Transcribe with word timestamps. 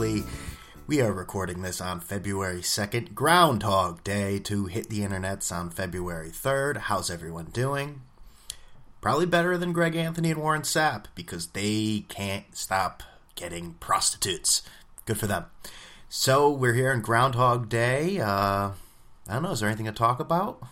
Buckley. 0.00 0.24
We 0.86 1.02
are 1.02 1.12
recording 1.12 1.60
this 1.60 1.78
on 1.78 2.00
February 2.00 2.62
2nd, 2.62 3.14
Groundhog 3.14 4.02
Day, 4.02 4.38
to 4.38 4.64
hit 4.64 4.88
the 4.88 5.00
internets 5.00 5.54
on 5.54 5.68
February 5.68 6.30
3rd. 6.30 6.78
How's 6.78 7.10
everyone 7.10 7.50
doing? 7.52 8.00
Probably 9.02 9.26
better 9.26 9.58
than 9.58 9.74
Greg 9.74 9.94
Anthony 9.94 10.30
and 10.30 10.40
Warren 10.40 10.62
Sapp 10.62 11.04
because 11.14 11.48
they 11.48 12.06
can't 12.08 12.56
stop 12.56 13.02
getting 13.34 13.74
prostitutes. 13.74 14.62
Good 15.04 15.18
for 15.18 15.26
them. 15.26 15.44
So 16.08 16.50
we're 16.50 16.72
here 16.72 16.92
on 16.92 17.02
Groundhog 17.02 17.68
Day. 17.68 18.20
Uh, 18.20 18.70
I 19.28 19.34
don't 19.34 19.42
know. 19.42 19.50
Is 19.50 19.60
there 19.60 19.68
anything 19.68 19.84
to 19.84 19.92
talk 19.92 20.18
about? 20.18 20.62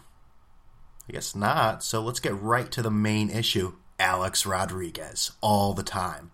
I 1.07 1.13
guess 1.13 1.37
not. 1.37 1.85
So 1.85 2.01
let's 2.01 2.21
get 2.21 2.41
right 2.41 2.73
to 2.73 2.81
the 2.81 2.91
main 2.91 3.29
issue 3.29 3.75
Alex 3.99 4.47
Rodriguez 4.47 5.33
all 5.43 5.75
the 5.75 5.83
time. 5.83 6.31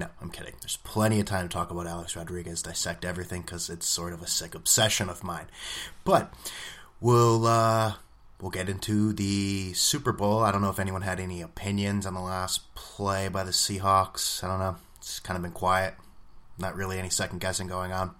No, 0.00 0.08
I'm 0.22 0.30
kidding. 0.30 0.54
There's 0.62 0.78
plenty 0.78 1.20
of 1.20 1.26
time 1.26 1.46
to 1.46 1.52
talk 1.52 1.70
about 1.70 1.86
Alex 1.86 2.16
Rodriguez, 2.16 2.62
dissect 2.62 3.04
everything 3.04 3.42
because 3.42 3.68
it's 3.68 3.86
sort 3.86 4.14
of 4.14 4.22
a 4.22 4.26
sick 4.26 4.54
obsession 4.54 5.10
of 5.10 5.22
mine. 5.22 5.44
But 6.04 6.32
we'll 7.02 7.46
uh, 7.46 7.96
we'll 8.40 8.50
get 8.50 8.70
into 8.70 9.12
the 9.12 9.74
Super 9.74 10.12
Bowl. 10.12 10.38
I 10.38 10.52
don't 10.52 10.62
know 10.62 10.70
if 10.70 10.78
anyone 10.78 11.02
had 11.02 11.20
any 11.20 11.42
opinions 11.42 12.06
on 12.06 12.14
the 12.14 12.22
last 12.22 12.74
play 12.74 13.28
by 13.28 13.44
the 13.44 13.50
Seahawks. 13.50 14.42
I 14.42 14.46
don't 14.46 14.58
know. 14.58 14.76
It's 14.96 15.20
kind 15.20 15.36
of 15.36 15.42
been 15.42 15.52
quiet. 15.52 15.96
Not 16.56 16.76
really 16.76 16.98
any 16.98 17.10
second 17.10 17.42
guessing 17.42 17.66
going 17.66 17.92
on. 17.92 18.14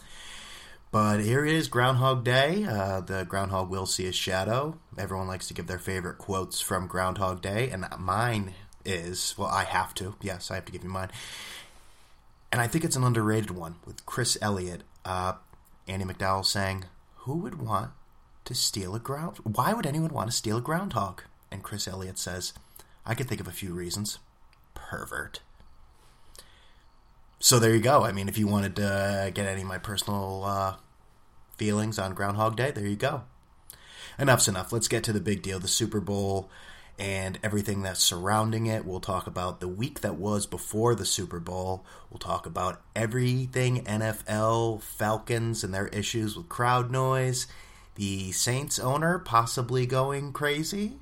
But 0.90 1.20
here 1.20 1.46
it 1.46 1.54
is, 1.54 1.68
Groundhog 1.68 2.24
Day. 2.24 2.62
Uh, 2.64 3.00
the 3.00 3.24
groundhog 3.24 3.70
will 3.70 3.86
see 3.86 4.04
his 4.04 4.16
shadow. 4.16 4.76
Everyone 4.98 5.28
likes 5.28 5.48
to 5.48 5.54
give 5.54 5.66
their 5.66 5.78
favorite 5.78 6.18
quotes 6.18 6.60
from 6.60 6.88
Groundhog 6.88 7.40
Day, 7.40 7.70
and 7.70 7.86
mine 7.98 8.52
is 8.84 9.34
well, 9.38 9.48
I 9.48 9.64
have 9.64 9.94
to. 9.94 10.14
Yes, 10.20 10.50
I 10.50 10.56
have 10.56 10.64
to 10.66 10.72
give 10.72 10.84
you 10.84 10.90
mine. 10.90 11.10
And 12.52 12.60
I 12.60 12.66
think 12.66 12.84
it's 12.84 12.96
an 12.96 13.04
underrated 13.04 13.50
one 13.50 13.76
with 13.84 14.04
Chris 14.06 14.36
Elliott. 14.42 14.82
Uh, 15.04 15.34
Andie 15.86 16.04
MacDowell 16.04 16.44
saying, 16.44 16.84
"Who 17.18 17.36
would 17.38 17.60
want 17.60 17.92
to 18.44 18.54
steal 18.54 18.94
a 18.94 18.98
ground? 18.98 19.38
Why 19.44 19.72
would 19.72 19.86
anyone 19.86 20.12
want 20.12 20.30
to 20.30 20.36
steal 20.36 20.58
a 20.58 20.62
groundhog?" 20.62 21.22
And 21.50 21.62
Chris 21.62 21.86
Elliott 21.86 22.18
says, 22.18 22.52
"I 23.06 23.14
could 23.14 23.28
think 23.28 23.40
of 23.40 23.48
a 23.48 23.52
few 23.52 23.72
reasons. 23.72 24.18
Pervert." 24.74 25.40
So 27.38 27.58
there 27.58 27.74
you 27.74 27.80
go. 27.80 28.04
I 28.04 28.12
mean, 28.12 28.28
if 28.28 28.36
you 28.36 28.46
wanted 28.46 28.76
to 28.76 29.30
get 29.32 29.46
any 29.46 29.62
of 29.62 29.68
my 29.68 29.78
personal 29.78 30.44
uh, 30.44 30.76
feelings 31.56 31.98
on 31.98 32.14
Groundhog 32.14 32.56
Day, 32.56 32.70
there 32.70 32.86
you 32.86 32.96
go. 32.96 33.22
Enough's 34.18 34.48
enough. 34.48 34.72
Let's 34.72 34.88
get 34.88 35.02
to 35.04 35.12
the 35.12 35.20
big 35.20 35.40
deal 35.40 35.58
the 35.58 35.68
Super 35.68 36.00
Bowl 36.00 36.50
and 37.00 37.38
everything 37.42 37.80
that's 37.80 38.02
surrounding 38.02 38.66
it. 38.66 38.84
We'll 38.84 39.00
talk 39.00 39.26
about 39.26 39.60
the 39.60 39.68
week 39.68 40.02
that 40.02 40.16
was 40.16 40.44
before 40.44 40.94
the 40.94 41.06
Super 41.06 41.40
Bowl. 41.40 41.82
We'll 42.10 42.18
talk 42.18 42.44
about 42.44 42.82
everything 42.94 43.82
NFL, 43.84 44.82
Falcons, 44.82 45.64
and 45.64 45.72
their 45.72 45.88
issues 45.88 46.36
with 46.36 46.50
crowd 46.50 46.90
noise. 46.90 47.46
The 47.94 48.32
Saints 48.32 48.78
owner 48.78 49.18
possibly 49.18 49.86
going 49.86 50.34
crazy. 50.34 50.98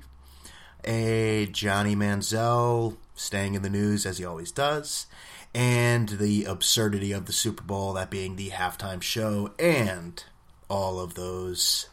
A 0.85 1.47
Johnny 1.51 1.97
Manziel 1.97 2.95
staying 3.13 3.55
in 3.55 3.61
the 3.61 3.69
news 3.69 4.05
as 4.05 4.19
he 4.19 4.25
always 4.25 4.53
does 4.53 5.05
and 5.53 6.07
the 6.09 6.45
absurdity 6.45 7.11
of 7.11 7.25
the 7.25 7.33
Super 7.33 7.63
Bowl, 7.63 7.93
that 7.93 8.09
being 8.09 8.37
the 8.37 8.51
halftime 8.51 9.01
show, 9.01 9.51
and 9.59 10.23
all 10.69 10.99
of 10.99 11.15
those, 11.15 11.89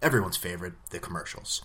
everyone's 0.00 0.36
favorite, 0.38 0.74
the 0.90 0.98
commercials. 0.98 1.62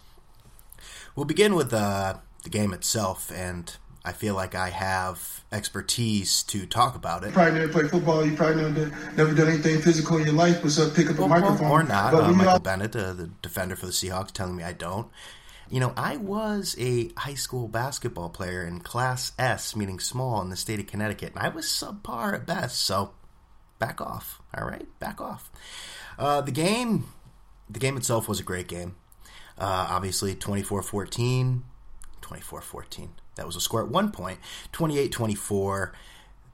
We'll 1.16 1.26
begin 1.26 1.56
with 1.56 1.74
uh, 1.74 2.16
the 2.44 2.50
game 2.50 2.74
itself, 2.74 3.32
and 3.34 3.76
I 4.06 4.14
feel 4.14 4.34
like 4.34 4.56
I 4.56 4.70
have 4.70 5.44
expertise 5.52 6.44
to 6.44 6.66
talk 6.66 6.96
about 6.96 7.24
it. 7.24 7.28
You 7.28 7.34
probably 7.34 7.60
never 7.60 7.72
played 7.72 7.90
football. 7.92 8.26
You 8.26 8.36
probably 8.36 8.64
never, 8.64 9.14
never 9.16 9.34
done 9.34 9.48
anything 9.50 9.82
physical 9.82 10.18
in 10.18 10.26
your 10.26 10.34
life 10.34 10.62
besides 10.62 10.94
pick 10.94 11.10
up 11.10 11.20
a 11.20 11.28
microphone. 11.28 11.70
Or 11.70 11.84
not. 11.84 12.14
Uh, 12.14 12.32
Michael 12.32 12.54
all... 12.54 12.60
Bennett, 12.60 12.96
uh, 12.96 13.14
the 13.14 13.30
defender 13.42 13.76
for 13.76 13.86
the 13.86 13.92
Seahawks, 13.92 14.32
telling 14.32 14.56
me 14.56 14.64
I 14.64 14.74
don't. 14.74 15.10
You 15.70 15.80
know, 15.80 15.94
I 15.96 16.18
was 16.18 16.76
a 16.80 17.10
high 17.16 17.36
school 17.36 17.68
basketball 17.68 18.30
player 18.30 18.66
in 18.66 18.80
Class 18.80 19.34
S, 19.38 19.76
meaning 19.76 20.00
small, 20.00 20.42
in 20.42 20.50
the 20.50 20.56
state 20.56 20.80
of 20.80 20.88
Connecticut, 20.88 21.34
and 21.36 21.44
I 21.44 21.50
was 21.50 21.66
subpar 21.66 22.34
at 22.34 22.48
best. 22.48 22.80
So, 22.80 23.12
back 23.78 24.02
off. 24.02 24.42
All 24.58 24.66
right, 24.66 24.88
back 25.00 25.22
off. 25.22 25.52
Uh, 26.18 26.42
the 26.42 26.52
game, 26.52 27.06
the 27.70 27.80
game 27.80 27.98
itself 27.98 28.28
was 28.28 28.40
a 28.40 28.44
great 28.44 28.68
game. 28.68 28.96
Uh, 29.60 29.88
obviously, 29.90 30.36
24-14, 30.36 31.62
24-14. 32.22 33.10
That 33.36 33.46
was 33.46 33.56
a 33.56 33.62
score 33.62 33.84
at 33.84 33.90
one 33.90 34.12
point. 34.12 34.40
28-24. 34.74 35.92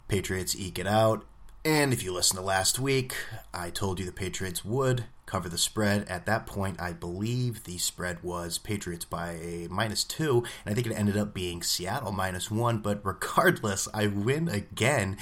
Patriots 0.08 0.56
eke 0.56 0.80
it 0.80 0.88
out. 0.88 1.26
And 1.64 1.92
if 1.92 2.04
you 2.04 2.14
listen 2.14 2.38
to 2.38 2.44
last 2.44 2.78
week, 2.78 3.16
I 3.52 3.72
told 3.72 4.00
you 4.00 4.06
the 4.06 4.12
Patriots 4.12 4.64
would 4.64 5.06
cover 5.26 5.50
the 5.50 5.58
spread. 5.58 6.08
At 6.08 6.28
that 6.28 6.46
point, 6.46 6.80
I 6.80 6.94
believe 6.94 7.64
the 7.64 7.80
spread 7.80 8.22
was 8.24 8.60
Patriots 8.60 9.06
by 9.06 9.32
a 9.32 9.68
minus 9.70 10.04
two, 10.04 10.44
and 10.64 10.72
I 10.72 10.76
think 10.76 10.86
it 10.86 10.94
ended 10.94 11.18
up 11.18 11.34
being 11.34 11.64
Seattle 11.64 12.12
minus 12.12 12.52
one. 12.52 12.80
But 12.80 13.04
regardless, 13.04 13.88
I 13.94 14.08
win 14.08 14.48
again. 14.48 15.18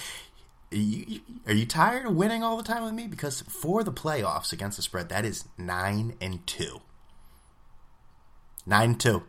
You, 0.70 1.22
are 1.48 1.54
you 1.54 1.66
tired 1.66 2.06
of 2.06 2.16
winning 2.16 2.44
all 2.44 2.58
the 2.58 2.64
time 2.64 2.84
with 2.84 2.94
me? 2.94 3.08
Because 3.08 3.42
for 3.42 3.84
the 3.84 3.94
playoffs 3.94 4.52
against 4.52 4.76
the 4.78 4.84
spread, 4.84 5.08
that 5.10 5.24
is 5.24 5.46
nine 5.58 6.16
and 6.20 6.46
two. 6.46 6.82
Nine 8.66 8.92
and 8.92 9.00
two. 9.00 9.24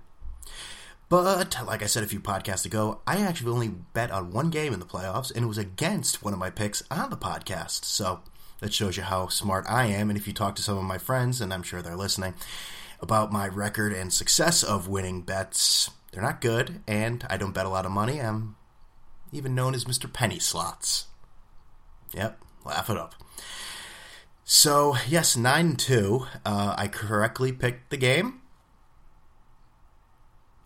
But 1.09 1.56
like 1.67 1.83
I 1.83 1.87
said 1.87 2.03
a 2.03 2.09
few 2.09 2.21
podcasts 2.21 2.65
ago, 2.65 3.00
I 3.06 3.19
actually 3.19 3.53
only 3.53 3.69
bet 3.69 4.11
on 4.11 4.33
one 4.33 4.50
game 4.50 4.72
in 4.72 4.81
the 4.81 4.87
playoffs, 4.87 5.33
and 5.33 5.45
it 5.45 5.49
was 5.49 5.59
against 5.59 6.25
one 6.25 6.33
of 6.33 6.39
my 6.39 6.50
picks 6.50 6.83
on 6.91 7.11
the 7.11 7.17
podcast. 7.17 7.84
So 7.84 8.21
that 8.61 8.73
shows 8.73 8.97
you 8.97 9.03
how 9.03 9.28
smart 9.28 9.65
I 9.69 9.87
am. 9.87 10.11
And 10.11 10.19
if 10.19 10.27
you 10.27 10.33
talk 10.33 10.56
to 10.56 10.62
some 10.62 10.78
of 10.78 10.84
my 10.84 10.99
friends, 10.99 11.41
and 11.41 11.53
I'm 11.53 11.62
sure 11.62 11.83
they're 11.83 11.97
listening, 11.97 12.34
about 13.00 13.31
my 13.31 13.47
record 13.47 13.93
and 13.93 14.12
success 14.12 14.62
of 14.62 14.89
winning 14.89 15.23
bets, 15.23 15.91
they're 16.11 16.23
not 16.23 16.41
good, 16.41 16.81
and 16.89 17.27
I 17.28 17.37
don't 17.37 17.53
bet 17.53 17.67
a 17.67 17.71
lot 17.71 17.87
of 17.87 17.93
money. 17.93 18.21
I'm 18.21 18.56
even 19.31 19.55
known 19.55 19.75
as 19.75 19.84
Mr. 19.84 20.11
Penny 20.11 20.39
Slots. 20.39 21.06
Yep, 22.15 22.41
laugh 22.65 22.89
it 22.89 22.97
up. 22.97 23.15
So 24.44 24.97
yes, 25.06 25.37
nine 25.37 25.77
two. 25.77 26.27
Uh, 26.47 26.75
I 26.78 26.89
correctly 26.89 27.53
picked 27.53 27.91
the 27.91 27.97
game. 27.97 28.41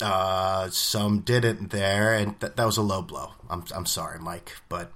Uh, 0.01 0.71
some 0.71 1.21
didn't 1.21 1.71
there, 1.71 2.15
and 2.15 2.39
th- 2.41 2.55
that 2.55 2.65
was 2.65 2.77
a 2.77 2.83
low 2.83 3.03
blow. 3.03 3.33
I'm 3.51 3.65
I'm 3.75 3.87
sorry, 3.87 4.21
Mike, 4.21 4.53
but 4.69 4.93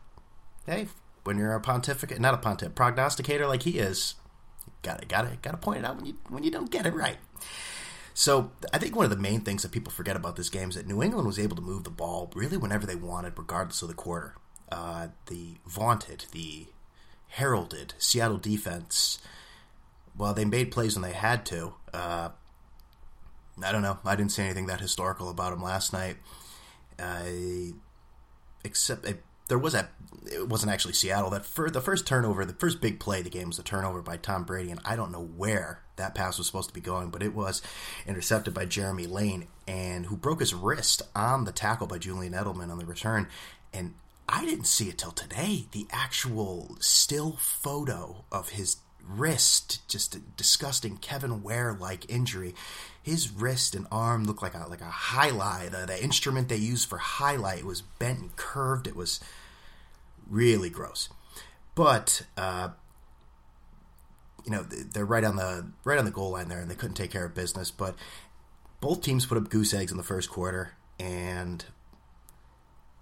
hey, 0.66 0.86
when 1.24 1.38
you're 1.38 1.54
a 1.54 1.60
pontificate, 1.60 2.20
not 2.20 2.34
a 2.34 2.38
pontificate, 2.38 2.76
prognosticator 2.76 3.46
like 3.46 3.62
he 3.62 3.78
is, 3.78 4.14
gotta 4.82 5.04
gotta 5.06 5.36
gotta 5.42 5.56
point 5.56 5.80
it 5.80 5.84
out 5.84 5.96
when 5.96 6.06
you 6.06 6.14
when 6.28 6.44
you 6.44 6.50
don't 6.50 6.70
get 6.70 6.86
it 6.86 6.94
right. 6.94 7.16
So 8.14 8.52
I 8.72 8.78
think 8.78 8.94
one 8.94 9.04
of 9.04 9.10
the 9.10 9.16
main 9.16 9.40
things 9.40 9.62
that 9.62 9.72
people 9.72 9.92
forget 9.92 10.16
about 10.16 10.36
this 10.36 10.50
game 10.50 10.68
is 10.68 10.74
that 10.74 10.86
New 10.86 11.02
England 11.02 11.26
was 11.26 11.38
able 11.38 11.56
to 11.56 11.62
move 11.62 11.84
the 11.84 11.90
ball 11.90 12.30
really 12.34 12.56
whenever 12.56 12.86
they 12.86 12.94
wanted, 12.94 13.38
regardless 13.38 13.82
of 13.82 13.88
the 13.88 13.94
quarter. 13.94 14.36
Uh, 14.70 15.08
the 15.26 15.56
vaunted, 15.66 16.26
the 16.32 16.66
heralded 17.28 17.94
Seattle 17.98 18.38
defense, 18.38 19.18
while 20.14 20.34
they 20.34 20.44
made 20.44 20.70
plays 20.70 20.94
when 20.94 21.02
they 21.02 21.16
had 21.16 21.44
to, 21.46 21.74
uh, 21.92 22.30
I 23.62 23.72
don't 23.72 23.82
know. 23.82 23.98
I 24.04 24.16
didn't 24.16 24.32
see 24.32 24.42
anything 24.42 24.66
that 24.66 24.80
historical 24.80 25.28
about 25.28 25.52
him 25.52 25.62
last 25.62 25.92
night. 25.92 26.16
Uh, 26.98 27.74
except 28.64 29.06
there 29.48 29.58
was 29.58 29.72
that. 29.72 29.90
It 30.30 30.48
wasn't 30.48 30.72
actually 30.72 30.94
Seattle. 30.94 31.30
That 31.30 31.44
for 31.44 31.68
the 31.68 31.80
first 31.80 32.06
turnover, 32.06 32.44
the 32.44 32.54
first 32.54 32.80
big 32.80 33.00
play 33.00 33.18
of 33.18 33.24
the 33.24 33.30
game 33.30 33.48
was 33.48 33.58
a 33.58 33.62
turnover 33.62 34.00
by 34.00 34.16
Tom 34.16 34.44
Brady, 34.44 34.70
and 34.70 34.80
I 34.84 34.96
don't 34.96 35.12
know 35.12 35.24
where 35.36 35.82
that 35.96 36.14
pass 36.14 36.38
was 36.38 36.46
supposed 36.46 36.68
to 36.68 36.74
be 36.74 36.80
going, 36.80 37.10
but 37.10 37.22
it 37.22 37.34
was 37.34 37.60
intercepted 38.06 38.54
by 38.54 38.64
Jeremy 38.64 39.06
Lane, 39.06 39.48
and 39.66 40.06
who 40.06 40.16
broke 40.16 40.40
his 40.40 40.54
wrist 40.54 41.02
on 41.14 41.44
the 41.44 41.52
tackle 41.52 41.86
by 41.86 41.98
Julian 41.98 42.32
Edelman 42.32 42.70
on 42.70 42.78
the 42.78 42.86
return. 42.86 43.28
And 43.74 43.94
I 44.28 44.44
didn't 44.44 44.66
see 44.66 44.88
it 44.88 44.98
till 44.98 45.10
today. 45.10 45.66
The 45.72 45.86
actual 45.90 46.76
still 46.80 47.36
photo 47.38 48.24
of 48.30 48.50
his 48.50 48.76
wrist, 49.06 49.86
just 49.88 50.14
a 50.14 50.20
disgusting 50.36 50.96
Kevin 50.98 51.42
Ware 51.42 51.76
like 51.78 52.10
injury 52.10 52.54
his 53.02 53.32
wrist 53.32 53.74
and 53.74 53.86
arm 53.90 54.24
looked 54.24 54.42
like 54.42 54.54
a 54.54 54.66
like 54.68 54.80
a 54.80 54.84
highlight. 54.84 55.72
The, 55.72 55.86
the 55.86 56.02
instrument 56.02 56.48
they 56.48 56.56
used 56.56 56.88
for 56.88 56.98
highlight 56.98 57.64
was 57.64 57.82
bent 57.82 58.20
and 58.20 58.36
curved. 58.36 58.86
It 58.86 58.94
was 58.94 59.20
really 60.28 60.70
gross. 60.70 61.08
But 61.74 62.22
uh, 62.36 62.70
you 64.44 64.52
know 64.52 64.62
they're 64.62 65.04
right 65.04 65.24
on 65.24 65.36
the 65.36 65.66
right 65.84 65.98
on 65.98 66.04
the 66.04 66.12
goal 66.12 66.30
line 66.30 66.48
there, 66.48 66.60
and 66.60 66.70
they 66.70 66.76
couldn't 66.76 66.94
take 66.94 67.10
care 67.10 67.24
of 67.24 67.34
business. 67.34 67.70
But 67.72 67.96
both 68.80 69.02
teams 69.02 69.26
put 69.26 69.38
up 69.38 69.50
goose 69.50 69.74
eggs 69.74 69.90
in 69.90 69.96
the 69.96 70.04
first 70.04 70.30
quarter, 70.30 70.74
and 71.00 71.64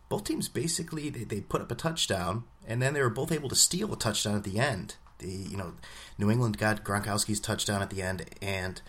both 0.08 0.24
teams 0.24 0.48
basically 0.48 1.10
they, 1.10 1.24
they 1.24 1.40
put 1.42 1.60
up 1.60 1.70
a 1.70 1.74
touchdown, 1.74 2.44
and 2.66 2.80
then 2.80 2.94
they 2.94 3.02
were 3.02 3.10
both 3.10 3.32
able 3.32 3.50
to 3.50 3.56
steal 3.56 3.92
a 3.92 3.98
touchdown 3.98 4.36
at 4.36 4.44
the 4.44 4.58
end. 4.58 4.96
You 5.22 5.56
know 5.56 5.72
New 6.18 6.30
England 6.30 6.58
got 6.58 6.84
Gronkowski's 6.84 7.40
touchdown 7.40 7.82
at 7.82 7.90
the 7.90 8.02
end, 8.02 8.24
and 8.40 8.80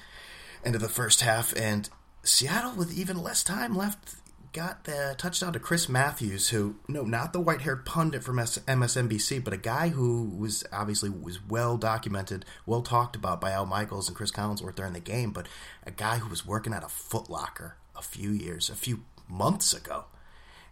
end 0.64 0.76
of 0.76 0.82
the 0.82 0.90
first 0.90 1.22
half, 1.22 1.56
and 1.56 1.90
Seattle 2.24 2.74
with 2.74 2.98
even 2.98 3.22
less 3.22 3.44
time 3.44 3.76
left 3.76 4.16
got 4.54 4.84
the 4.84 5.16
touchdown 5.18 5.54
to 5.54 5.60
Chris 5.60 5.88
Matthews, 5.88 6.50
who 6.50 6.76
no, 6.88 7.04
not 7.04 7.32
the 7.32 7.40
white-haired 7.40 7.86
pundit 7.86 8.24
from 8.24 8.38
MSNBC, 8.38 9.44
but 9.44 9.54
a 9.54 9.58
guy 9.58 9.90
who 9.90 10.26
was 10.26 10.66
obviously 10.74 11.10
was 11.10 11.40
well 11.48 11.78
documented, 11.78 12.46
well 12.66 12.82
talked 12.82 13.16
about 13.16 13.40
by 13.40 13.52
Al 13.52 13.66
Michaels 13.66 14.08
and 14.08 14.18
Chris 14.18 14.32
Collinsworth 14.32 14.76
during 14.76 14.94
the 14.94 15.00
game, 15.00 15.32
but 15.32 15.48
a 15.86 15.92
guy 15.92 16.18
who 16.18 16.30
was 16.30 16.46
working 16.46 16.74
at 16.74 16.84
a 16.84 16.90
Foot 16.90 17.30
Locker 17.30 17.78
a 17.96 18.02
few 18.02 18.32
years, 18.32 18.70
a 18.70 18.76
few 18.76 19.04
months 19.28 19.74
ago, 19.74 20.06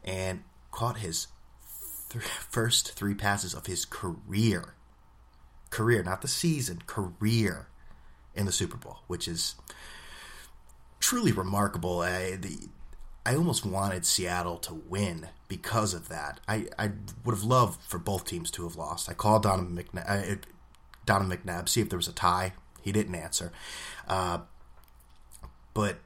and 0.04 0.44
caught 0.72 0.98
his 0.98 1.28
first 2.50 2.92
three 2.94 3.14
passes 3.14 3.54
of 3.54 3.68
his 3.68 3.86
career, 3.86 4.74
career, 5.70 6.04
not 6.04 6.22
the 6.22 6.28
season, 6.28 6.82
career 6.86 7.68
in 8.36 8.46
the 8.46 8.52
Super 8.52 8.78
Bowl, 8.78 9.00
which 9.08 9.28
is 9.28 9.56
truly 11.00 11.32
remarkable. 11.32 12.02
I, 12.02 12.36
the, 12.36 12.70
I 13.26 13.36
almost 13.36 13.66
wanted 13.66 14.06
Seattle 14.06 14.58
to 14.60 14.74
win 14.74 15.28
because 15.48 15.94
of 15.94 16.10
that. 16.10 16.40
I, 16.48 16.68
I 16.78 16.92
would 17.26 17.36
have 17.36 17.44
loved 17.44 17.82
for 17.82 18.00
both 18.00 18.26
teams 18.26 18.52
to 18.52 18.64
have 18.64 18.76
lost. 18.76 19.10
I 19.10 19.14
called 19.14 19.44
Donovan 19.44 19.76
McNabb, 19.78 20.34
uh, 20.34 20.36
Donovan 21.06 21.38
McNabb 21.38 21.70
see 21.70 21.82
if 21.82 21.90
there 21.90 21.98
was 21.98 22.08
a 22.08 22.14
tie. 22.14 22.54
He 22.82 22.92
didn't 22.92 23.16
answer. 23.16 23.52
Uh, 24.08 24.40
but 25.74 25.98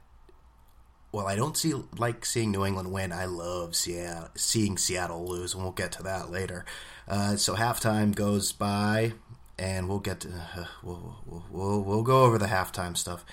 well, 1.12 1.28
I 1.28 1.36
don't 1.36 1.56
see 1.56 1.74
like 1.96 2.24
seeing 2.26 2.50
New 2.50 2.64
England 2.64 2.92
win. 2.92 3.12
I 3.12 3.26
love 3.26 3.76
Seattle, 3.76 4.30
seeing 4.34 4.76
Seattle 4.76 5.24
lose, 5.26 5.54
and 5.54 5.62
we'll 5.62 5.72
get 5.72 5.92
to 5.92 6.02
that 6.02 6.30
later. 6.30 6.64
Uh, 7.06 7.36
so 7.36 7.54
halftime 7.54 8.14
goes 8.14 8.50
by, 8.50 9.12
and 9.58 9.88
we'll 9.88 10.00
get 10.00 10.20
to 10.20 10.28
uh, 10.28 10.64
we'll, 10.82 11.16
we'll, 11.26 11.44
we'll 11.50 11.82
we'll 11.82 12.02
go 12.02 12.24
over 12.24 12.38
the 12.38 12.46
halftime 12.46 12.96
stuff 12.96 13.24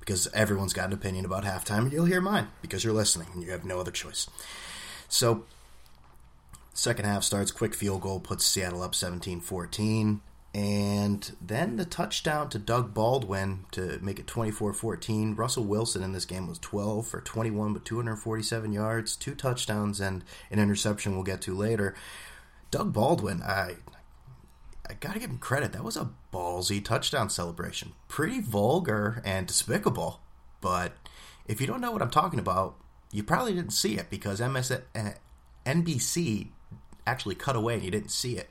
because 0.00 0.26
everyone's 0.34 0.72
got 0.72 0.86
an 0.86 0.92
opinion 0.92 1.24
about 1.24 1.44
halftime, 1.44 1.84
and 1.84 1.92
you'll 1.92 2.06
hear 2.06 2.20
mine 2.20 2.48
because 2.60 2.82
you're 2.82 2.92
listening 2.92 3.28
and 3.34 3.42
you 3.42 3.50
have 3.52 3.64
no 3.64 3.78
other 3.78 3.92
choice. 3.92 4.28
So, 5.08 5.44
second 6.74 7.04
half 7.04 7.22
starts, 7.22 7.52
quick 7.52 7.72
field 7.72 8.00
goal 8.00 8.18
puts 8.18 8.44
Seattle 8.44 8.82
up 8.82 8.94
17 8.94 9.40
14. 9.40 10.20
And 10.54 11.34
then 11.40 11.76
the 11.76 11.86
touchdown 11.86 12.50
to 12.50 12.58
Doug 12.58 12.92
Baldwin 12.92 13.64
to 13.70 13.98
make 14.02 14.18
it 14.18 14.26
24 14.26 14.74
14. 14.74 15.34
Russell 15.34 15.64
Wilson 15.64 16.02
in 16.02 16.12
this 16.12 16.26
game 16.26 16.46
was 16.46 16.58
12 16.58 17.06
for 17.06 17.20
21, 17.20 17.72
but 17.72 17.84
247 17.84 18.72
yards, 18.72 19.16
two 19.16 19.34
touchdowns, 19.34 20.00
and 20.00 20.24
an 20.50 20.58
interception 20.58 21.14
we'll 21.14 21.22
get 21.22 21.40
to 21.42 21.54
later. 21.54 21.94
Doug 22.70 22.92
Baldwin, 22.92 23.40
I 23.42 23.76
I 23.88 24.01
gotta 24.94 25.18
give 25.18 25.30
him 25.30 25.38
credit. 25.38 25.72
That 25.72 25.84
was 25.84 25.96
a 25.96 26.10
ballsy 26.32 26.84
touchdown 26.84 27.30
celebration. 27.30 27.92
Pretty 28.08 28.40
vulgar 28.40 29.22
and 29.24 29.46
despicable, 29.46 30.20
but 30.60 30.92
if 31.46 31.60
you 31.60 31.66
don't 31.66 31.80
know 31.80 31.90
what 31.90 32.02
I'm 32.02 32.10
talking 32.10 32.38
about, 32.38 32.76
you 33.10 33.22
probably 33.22 33.54
didn't 33.54 33.72
see 33.72 33.98
it 33.98 34.10
because 34.10 34.40
MS 34.40 34.72
NBC 35.66 36.48
actually 37.06 37.34
cut 37.34 37.56
away 37.56 37.74
and 37.74 37.84
you 37.84 37.90
didn't 37.90 38.10
see 38.10 38.36
it. 38.36 38.50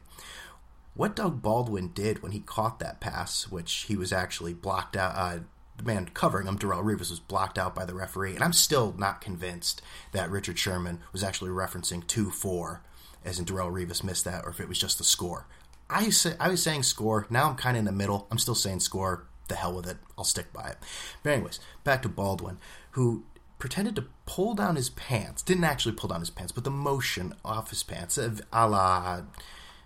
What 0.94 1.16
Doug 1.16 1.42
Baldwin 1.42 1.90
did 1.94 2.22
when 2.22 2.32
he 2.32 2.40
caught 2.40 2.80
that 2.80 3.00
pass, 3.00 3.50
which 3.50 3.86
he 3.88 3.96
was 3.96 4.12
actually 4.12 4.54
blocked 4.54 4.98
out, 4.98 5.14
uh, 5.16 5.40
the 5.78 5.84
man 5.84 6.10
covering 6.14 6.48
him, 6.48 6.60
Darrelle 6.60 6.84
Revis, 6.84 7.10
was 7.10 7.20
blocked 7.20 7.58
out 7.58 7.74
by 7.74 7.86
the 7.86 7.94
referee, 7.94 8.36
and 8.36 8.44
I'm 8.44 8.54
still 8.54 8.94
not 8.98 9.22
convinced 9.22 9.82
that 10.12 10.30
Richard 10.30 10.60
Sherman 10.60 11.00
was 11.14 11.24
actually 11.24 11.50
referencing 11.50 12.06
2 12.06 12.30
4, 12.30 12.84
as 13.24 13.40
in 13.40 13.46
Darrelle 13.46 13.72
Revis 13.72 14.04
missed 14.04 14.26
that, 14.26 14.44
or 14.44 14.50
if 14.50 14.60
it 14.60 14.68
was 14.68 14.80
just 14.80 14.98
the 14.98 15.04
score. 15.04 15.48
I 15.92 16.10
say 16.10 16.36
I 16.40 16.50
was 16.50 16.64
saying 16.64 16.84
score. 16.84 17.28
Now 17.30 17.50
I'm 17.50 17.56
kind 17.56 17.76
of 17.76 17.80
in 17.80 17.86
the 17.86 17.92
middle. 17.92 18.28
I'm 18.32 18.38
still 18.38 18.56
saying 18.56 18.80
score. 18.80 19.28
The 19.48 19.56
hell 19.56 19.76
with 19.76 19.88
it. 19.88 19.98
I'll 20.18 20.24
stick 20.24 20.54
by 20.54 20.70
it. 20.70 20.78
But 21.24 21.32
anyways, 21.32 21.60
back 21.84 22.02
to 22.04 22.10
Baldwin, 22.10 22.58
who 22.92 23.26
pretended 23.60 23.96
to 23.96 24.06
pull 24.26 24.54
down 24.56 24.76
his 24.76 24.90
pants. 24.90 25.44
Didn't 25.44 25.66
actually 25.66 25.94
pull 25.94 26.10
down 26.10 26.22
his 26.22 26.30
pants, 26.30 26.52
but 26.52 26.64
the 26.64 26.72
motion 26.72 27.36
off 27.44 27.70
his 27.70 27.84
pants, 27.84 28.18
a 28.18 28.32
la 28.68 29.22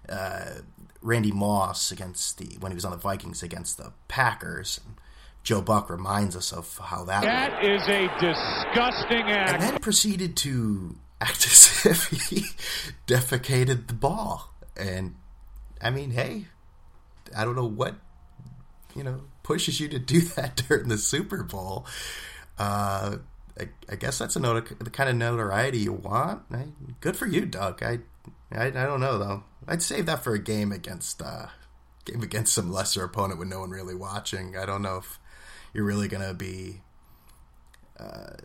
uh, 0.08 0.46
Randy 1.02 1.32
Moss 1.32 1.92
against 1.92 2.38
the 2.38 2.58
when 2.60 2.72
he 2.72 2.76
was 2.76 2.86
on 2.86 2.92
the 2.92 2.98
Vikings 2.98 3.44
against 3.44 3.78
the 3.78 3.92
Packers. 4.08 4.80
Joe 5.44 5.62
Buck 5.62 5.92
reminds 5.92 6.36
us 6.36 6.52
of 6.52 6.80
how 6.80 7.04
that. 7.06 7.22
That 7.22 7.62
went. 7.62 7.66
is 7.66 7.88
a 7.88 8.08
disgusting 8.20 9.30
act. 9.30 9.54
And 9.54 9.62
then 9.62 9.78
proceeded 9.80 10.36
to 10.38 10.96
act 11.22 11.46
as 11.46 11.86
if 11.86 12.08
he 12.08 12.46
defecated 13.06 13.88
the 13.88 13.94
ball 13.94 14.54
and 14.76 15.16
I 15.86 15.92
mean, 15.92 16.10
hey, 16.10 16.46
I 17.38 17.46
don't 17.46 17.56
know 17.56 17.68
what 17.68 17.94
you 18.96 19.04
know 19.04 19.22
pushes 19.44 19.80
you 19.80 19.88
to 19.90 20.00
do 20.00 20.22
that 20.36 20.64
during 20.68 20.90
the 20.90 20.98
Super 20.98 21.44
Bowl. 21.44 21.86
Uh, 22.58 23.18
I, 23.60 23.70
I, 23.88 23.96
guess 23.96 24.18
that's 24.18 24.36
a 24.36 24.40
note, 24.40 24.80
the 24.80 24.90
kind 24.90 25.10
of 25.10 25.16
notoriety 25.16 25.78
you 25.80 25.94
want. 25.94 26.42
I, 26.52 26.70
good 27.02 27.16
for 27.16 27.28
you, 27.28 27.46
Doug. 27.46 27.84
I, 27.84 28.00
I, 28.52 28.68
I 28.68 28.72
don't 28.72 29.00
know 29.00 29.20
though. 29.20 29.44
I'd 29.68 29.84
save 29.84 30.08
that 30.08 30.24
for 30.24 30.34
a 30.34 30.40
game 30.40 30.72
against 30.72 31.22
uh, 31.22 31.48
game 32.04 32.24
against 32.24 32.54
some 32.54 32.72
lesser 32.72 33.04
opponent 33.04 33.38
with 33.38 33.50
no 33.50 33.60
one 33.60 33.70
really 33.70 33.96
watching. 33.96 34.58
I 34.58 34.66
don't 34.66 34.82
know 34.82 34.98
if 34.98 35.20
you're 35.72 35.86
really 35.86 36.08
gonna 36.08 36.34
be. 36.34 36.82
Uh, 38.00 38.38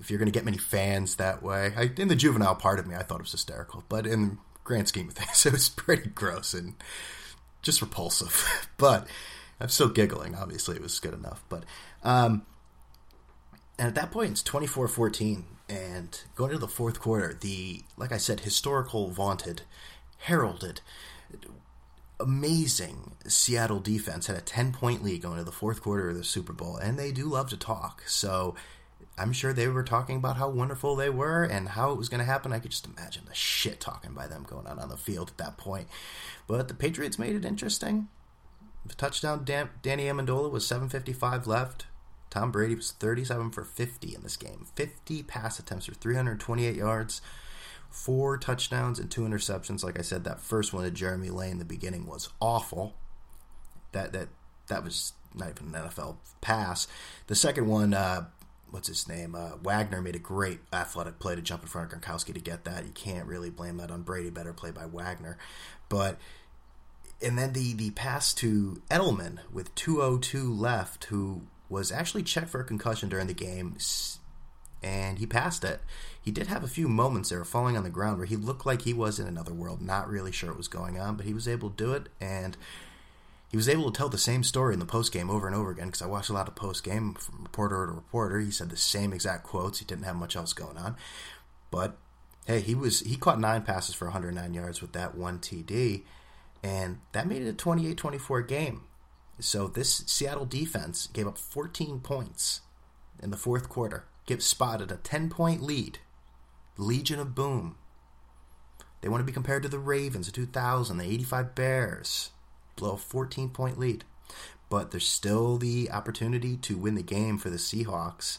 if 0.00 0.10
you're 0.10 0.18
going 0.18 0.30
to 0.30 0.32
get 0.32 0.44
many 0.44 0.58
fans 0.58 1.16
that 1.16 1.42
way, 1.42 1.72
I, 1.76 1.90
in 1.96 2.06
the 2.06 2.14
juvenile 2.14 2.54
part 2.54 2.78
of 2.78 2.86
me, 2.86 2.94
I 2.94 3.02
thought 3.02 3.16
it 3.16 3.22
was 3.22 3.32
hysterical. 3.32 3.82
But 3.88 4.06
in 4.06 4.38
grand 4.64 4.88
scheme 4.88 5.08
of 5.08 5.14
things, 5.14 5.46
it 5.46 5.52
was 5.52 5.68
pretty 5.68 6.10
gross 6.10 6.54
and 6.54 6.74
just 7.62 7.80
repulsive. 7.80 8.68
but 8.76 9.06
I'm 9.60 9.68
still 9.68 9.88
giggling. 9.88 10.34
Obviously, 10.34 10.76
it 10.76 10.82
was 10.82 10.98
good 10.98 11.14
enough. 11.14 11.44
But 11.48 11.64
um, 12.02 12.44
and 13.78 13.88
at 13.88 13.94
that 13.94 14.10
point, 14.10 14.32
it's 14.32 14.42
24-14, 14.42 15.44
and 15.68 16.20
going 16.36 16.50
into 16.50 16.60
the 16.60 16.68
fourth 16.68 17.00
quarter, 17.00 17.36
the 17.40 17.82
like 17.96 18.12
I 18.12 18.18
said, 18.18 18.40
historical, 18.40 19.10
vaunted, 19.10 19.62
heralded, 20.18 20.80
amazing 22.20 23.12
Seattle 23.26 23.80
defense 23.80 24.26
had 24.26 24.36
a 24.36 24.40
10 24.40 24.72
point 24.72 25.02
lead 25.02 25.22
going 25.22 25.34
into 25.34 25.44
the 25.44 25.52
fourth 25.52 25.82
quarter 25.82 26.10
of 26.10 26.16
the 26.16 26.24
Super 26.24 26.52
Bowl, 26.52 26.76
and 26.76 26.98
they 26.98 27.12
do 27.12 27.26
love 27.26 27.48
to 27.50 27.56
talk. 27.56 28.02
So 28.06 28.54
I'm 29.16 29.32
sure 29.32 29.52
they 29.52 29.68
were 29.68 29.82
talking 29.82 30.16
about 30.16 30.36
how 30.36 30.48
wonderful 30.48 30.96
they 30.96 31.10
were 31.10 31.44
and 31.44 31.70
how 31.70 31.92
it 31.92 31.98
was 31.98 32.08
going 32.08 32.18
to 32.20 32.24
happen. 32.24 32.52
I 32.52 32.58
could 32.58 32.70
just 32.70 32.86
imagine 32.86 33.24
the 33.26 33.34
shit 33.34 33.80
talking 33.80 34.12
by 34.12 34.26
them 34.26 34.44
going 34.48 34.66
on 34.66 34.78
on 34.78 34.88
the 34.88 34.96
field 34.96 35.30
at 35.30 35.38
that 35.38 35.56
point. 35.56 35.88
But 36.46 36.68
the 36.68 36.74
Patriots 36.74 37.18
made 37.18 37.36
it 37.36 37.44
interesting. 37.44 38.08
The 38.86 38.94
touchdown, 38.94 39.44
Dan- 39.44 39.70
Danny 39.82 40.04
Amendola 40.04 40.50
was 40.50 40.66
7:55 40.66 41.46
left. 41.46 41.86
Tom 42.30 42.50
Brady 42.50 42.74
was 42.74 42.90
37 42.90 43.50
for 43.52 43.64
50 43.64 44.14
in 44.14 44.22
this 44.22 44.36
game. 44.36 44.66
50 44.74 45.22
pass 45.22 45.58
attempts 45.58 45.86
for 45.86 45.94
328 45.94 46.74
yards, 46.74 47.22
four 47.90 48.36
touchdowns 48.36 48.98
and 48.98 49.10
two 49.10 49.22
interceptions. 49.22 49.84
Like 49.84 49.98
I 49.98 50.02
said, 50.02 50.24
that 50.24 50.40
first 50.40 50.72
one 50.72 50.84
to 50.84 50.90
Jeremy 50.90 51.30
Lane 51.30 51.52
in 51.52 51.58
the 51.58 51.64
beginning 51.64 52.06
was 52.06 52.28
awful. 52.40 52.94
That 53.92 54.12
that 54.12 54.28
that 54.66 54.82
was 54.82 55.12
not 55.34 55.50
even 55.50 55.74
an 55.74 55.82
NFL 55.88 56.16
pass. 56.40 56.86
The 57.26 57.34
second 57.34 57.66
one, 57.68 57.94
uh, 57.94 58.26
what's 58.74 58.88
his 58.88 59.06
name? 59.06 59.36
Uh, 59.36 59.52
Wagner 59.62 60.02
made 60.02 60.16
a 60.16 60.18
great 60.18 60.58
athletic 60.72 61.20
play 61.20 61.36
to 61.36 61.40
jump 61.40 61.62
in 61.62 61.68
front 61.68 61.92
of 61.92 62.00
Gronkowski 62.00 62.34
to 62.34 62.40
get 62.40 62.64
that. 62.64 62.84
You 62.84 62.90
can't 62.90 63.24
really 63.24 63.48
blame 63.48 63.76
that 63.76 63.92
on 63.92 64.02
Brady. 64.02 64.30
Better 64.30 64.52
play 64.52 64.72
by 64.72 64.84
Wagner, 64.84 65.38
but 65.88 66.18
and 67.22 67.38
then 67.38 67.52
the 67.52 67.72
the 67.72 67.92
pass 67.92 68.34
to 68.34 68.82
Edelman 68.90 69.38
with 69.52 69.72
2:02 69.76 70.58
left, 70.58 71.04
who 71.04 71.42
was 71.68 71.92
actually 71.92 72.24
checked 72.24 72.50
for 72.50 72.60
a 72.60 72.64
concussion 72.64 73.08
during 73.08 73.28
the 73.28 73.32
game, 73.32 73.76
and 74.82 75.20
he 75.20 75.26
passed 75.26 75.62
it. 75.62 75.80
He 76.20 76.32
did 76.32 76.48
have 76.48 76.64
a 76.64 76.68
few 76.68 76.88
moments 76.88 77.28
there, 77.28 77.44
falling 77.44 77.76
on 77.76 77.84
the 77.84 77.90
ground, 77.90 78.18
where 78.18 78.26
he 78.26 78.34
looked 78.34 78.66
like 78.66 78.82
he 78.82 78.92
was 78.92 79.20
in 79.20 79.28
another 79.28 79.54
world, 79.54 79.82
not 79.82 80.10
really 80.10 80.32
sure 80.32 80.50
what 80.50 80.58
was 80.58 80.68
going 80.68 80.98
on, 80.98 81.14
but 81.14 81.26
he 81.26 81.32
was 81.32 81.46
able 81.46 81.70
to 81.70 81.76
do 81.76 81.92
it 81.92 82.08
and 82.20 82.56
he 83.54 83.56
was 83.56 83.68
able 83.68 83.88
to 83.88 83.96
tell 83.96 84.08
the 84.08 84.18
same 84.18 84.42
story 84.42 84.74
in 84.74 84.80
the 84.80 84.84
post 84.84 85.12
game 85.12 85.30
over 85.30 85.46
and 85.46 85.54
over 85.54 85.70
again 85.70 85.86
because 85.86 86.02
I 86.02 86.06
watched 86.06 86.28
a 86.28 86.32
lot 86.32 86.48
of 86.48 86.56
post 86.56 86.82
game 86.82 87.14
from 87.14 87.44
reporter 87.44 87.86
to 87.86 87.92
reporter. 87.92 88.40
He 88.40 88.50
said 88.50 88.68
the 88.68 88.76
same 88.76 89.12
exact 89.12 89.44
quotes. 89.44 89.78
He 89.78 89.84
didn't 89.84 90.06
have 90.06 90.16
much 90.16 90.34
else 90.34 90.52
going 90.52 90.76
on, 90.76 90.96
but 91.70 91.96
hey, 92.48 92.58
he 92.58 92.74
was 92.74 92.98
he 93.02 93.14
caught 93.14 93.38
nine 93.38 93.62
passes 93.62 93.94
for 93.94 94.06
109 94.06 94.54
yards 94.54 94.82
with 94.82 94.92
that 94.94 95.14
one 95.14 95.38
TD, 95.38 96.02
and 96.64 96.98
that 97.12 97.28
made 97.28 97.42
it 97.42 97.48
a 97.48 97.52
28-24 97.52 98.48
game. 98.48 98.82
So 99.38 99.68
this 99.68 100.02
Seattle 100.04 100.46
defense 100.46 101.06
gave 101.06 101.28
up 101.28 101.38
14 101.38 102.00
points 102.00 102.62
in 103.22 103.30
the 103.30 103.36
fourth 103.36 103.68
quarter. 103.68 104.06
Give 104.26 104.42
spotted 104.42 104.90
a 104.90 104.96
10 104.96 105.30
point 105.30 105.62
lead. 105.62 106.00
Legion 106.76 107.20
of 107.20 107.36
Boom. 107.36 107.76
They 109.00 109.08
want 109.08 109.20
to 109.20 109.24
be 109.24 109.30
compared 109.30 109.62
to 109.62 109.68
the 109.68 109.78
Ravens 109.78 110.26
of 110.26 110.34
2000, 110.34 110.98
the 110.98 111.04
85 111.04 111.54
Bears 111.54 112.30
blow 112.76 112.92
a 112.92 112.96
14 112.96 113.50
point 113.50 113.78
lead. 113.78 114.04
But 114.70 114.90
there's 114.90 115.08
still 115.08 115.56
the 115.58 115.90
opportunity 115.90 116.56
to 116.58 116.76
win 116.76 116.94
the 116.94 117.02
game 117.02 117.38
for 117.38 117.50
the 117.50 117.58
Seahawks. 117.58 118.38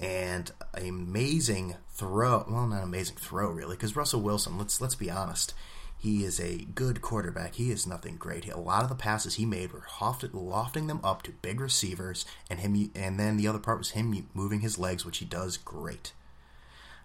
And 0.00 0.50
amazing 0.74 1.76
throw. 1.90 2.44
Well, 2.48 2.66
not 2.66 2.82
amazing 2.82 3.16
throw, 3.16 3.50
really, 3.50 3.76
because 3.76 3.94
Russell 3.94 4.22
Wilson, 4.22 4.58
let's 4.58 4.80
let's 4.80 4.94
be 4.94 5.10
honest. 5.10 5.54
He 6.02 6.24
is 6.24 6.40
a 6.40 6.66
good 6.74 7.00
quarterback. 7.00 7.54
He 7.54 7.70
is 7.70 7.86
nothing 7.86 8.16
great. 8.16 8.48
A 8.48 8.58
lot 8.58 8.82
of 8.82 8.88
the 8.88 8.96
passes 8.96 9.36
he 9.36 9.46
made 9.46 9.72
were 9.72 9.86
lofting 10.32 10.88
them 10.88 10.98
up 11.04 11.22
to 11.22 11.30
big 11.30 11.60
receivers, 11.60 12.24
and 12.50 12.58
him. 12.58 12.90
And 12.96 13.20
then 13.20 13.36
the 13.36 13.46
other 13.46 13.60
part 13.60 13.78
was 13.78 13.90
him 13.90 14.28
moving 14.34 14.60
his 14.60 14.78
legs, 14.78 15.04
which 15.04 15.18
he 15.18 15.24
does 15.24 15.56
great. 15.56 16.12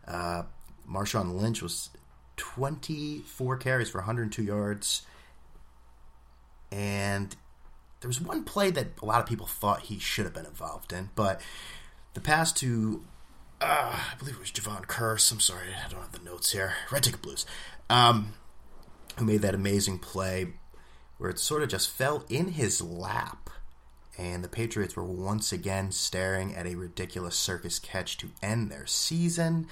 Uh, 0.08 0.44
Marshawn 0.90 1.40
Lynch 1.40 1.62
was 1.62 1.92
24 2.38 3.58
carries 3.58 3.90
for 3.90 4.00
102 4.00 4.42
yards. 4.42 5.04
And 6.78 7.36
there 8.02 8.08
was 8.08 8.22
one 8.22 8.44
play 8.44 8.70
that 8.70 8.90
a 9.02 9.06
lot 9.06 9.20
of 9.20 9.26
people 9.26 9.48
thought 9.48 9.84
he 9.84 9.98
should 9.98 10.26
have 10.26 10.34
been 10.34 10.46
involved 10.46 10.94
in, 10.94 11.10
but 11.16 11.42
the 12.14 12.22
pass 12.22 12.54
to, 12.54 13.04
uh, 13.60 14.00
I 14.14 14.16
believe 14.20 14.36
it 14.36 14.40
was 14.40 14.52
Javon 14.52 14.86
Kearse. 14.86 15.32
I'm 15.32 15.40
sorry, 15.40 15.70
I 15.74 15.90
don't 15.90 16.02
have 16.02 16.12
the 16.12 16.24
notes 16.24 16.52
here. 16.52 16.74
Red 16.92 17.02
Ticket 17.02 17.24
Blues, 17.24 17.48
um, 17.90 18.34
who 19.18 19.26
made 19.26 19.42
that 19.42 19.56
amazing 19.56 19.98
play 19.98 20.54
where 21.18 21.32
it 21.32 21.40
sort 21.40 21.64
of 21.64 21.70
just 21.70 21.90
fell 21.90 22.26
in 22.30 22.50
his 22.50 22.80
lap. 22.80 23.50
And 24.16 24.44
the 24.44 24.50
Patriots 24.50 24.96
were 24.96 25.04
once 25.04 25.52
again 25.52 25.92
staring 25.92 26.56
at 26.56 26.68
a 26.68 26.76
ridiculous 26.76 27.36
circus 27.36 27.80
catch 27.80 28.18
to 28.18 28.30
end 28.44 28.70
their 28.70 28.86
season. 28.86 29.68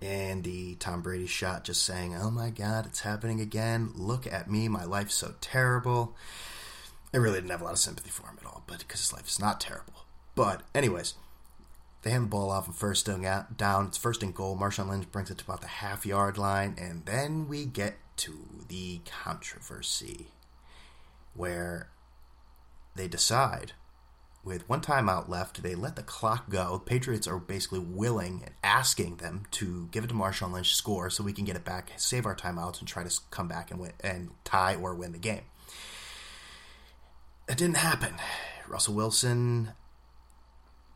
And 0.00 0.44
the 0.44 0.76
Tom 0.76 1.02
Brady 1.02 1.26
shot 1.26 1.64
just 1.64 1.82
saying, 1.82 2.14
Oh 2.14 2.30
my 2.30 2.50
God, 2.50 2.86
it's 2.86 3.00
happening 3.00 3.40
again. 3.40 3.90
Look 3.94 4.26
at 4.26 4.50
me. 4.50 4.68
My 4.68 4.84
life's 4.84 5.14
so 5.14 5.34
terrible. 5.40 6.14
I 7.12 7.16
really 7.16 7.38
didn't 7.38 7.50
have 7.50 7.62
a 7.62 7.64
lot 7.64 7.72
of 7.72 7.78
sympathy 7.78 8.10
for 8.10 8.28
him 8.28 8.38
at 8.40 8.46
all, 8.46 8.62
but 8.66 8.78
because 8.78 9.00
his 9.00 9.12
life 9.12 9.26
is 9.26 9.40
not 9.40 9.60
terrible. 9.60 10.04
But, 10.34 10.62
anyways, 10.74 11.14
they 12.02 12.10
hand 12.10 12.24
the 12.24 12.28
ball 12.28 12.50
off 12.50 12.66
and 12.66 12.76
first 12.76 13.06
down. 13.06 13.86
It's 13.86 13.96
first 13.96 14.22
and 14.22 14.34
goal. 14.34 14.56
Marshawn 14.56 14.88
Lynch 14.88 15.10
brings 15.10 15.30
it 15.30 15.38
to 15.38 15.44
about 15.44 15.62
the 15.62 15.66
half 15.66 16.06
yard 16.06 16.38
line, 16.38 16.76
and 16.78 17.04
then 17.06 17.48
we 17.48 17.64
get 17.64 17.96
to 18.18 18.64
the 18.68 19.00
controversy 19.24 20.28
where 21.34 21.88
they 22.94 23.08
decide 23.08 23.72
with 24.48 24.66
one 24.68 24.80
timeout 24.80 25.28
left, 25.28 25.62
they 25.62 25.74
let 25.74 25.94
the 25.94 26.02
clock 26.02 26.48
go. 26.48 26.82
Patriots 26.84 27.26
are 27.26 27.38
basically 27.38 27.78
willing 27.78 28.42
and 28.44 28.54
asking 28.64 29.16
them 29.16 29.44
to 29.52 29.88
give 29.92 30.04
it 30.04 30.06
to 30.08 30.14
Marshawn 30.14 30.52
Lynch, 30.52 30.74
score, 30.74 31.10
so 31.10 31.22
we 31.22 31.34
can 31.34 31.44
get 31.44 31.54
it 31.54 31.64
back, 31.64 31.92
save 31.96 32.24
our 32.24 32.34
timeouts, 32.34 32.78
and 32.78 32.88
try 32.88 33.04
to 33.04 33.20
come 33.30 33.46
back 33.46 33.70
and 33.70 33.78
win 33.78 33.92
and 34.00 34.30
tie 34.44 34.74
or 34.74 34.94
win 34.94 35.12
the 35.12 35.18
game. 35.18 35.42
It 37.46 37.58
didn't 37.58 37.76
happen. 37.76 38.14
Russell 38.66 38.94
Wilson 38.94 39.72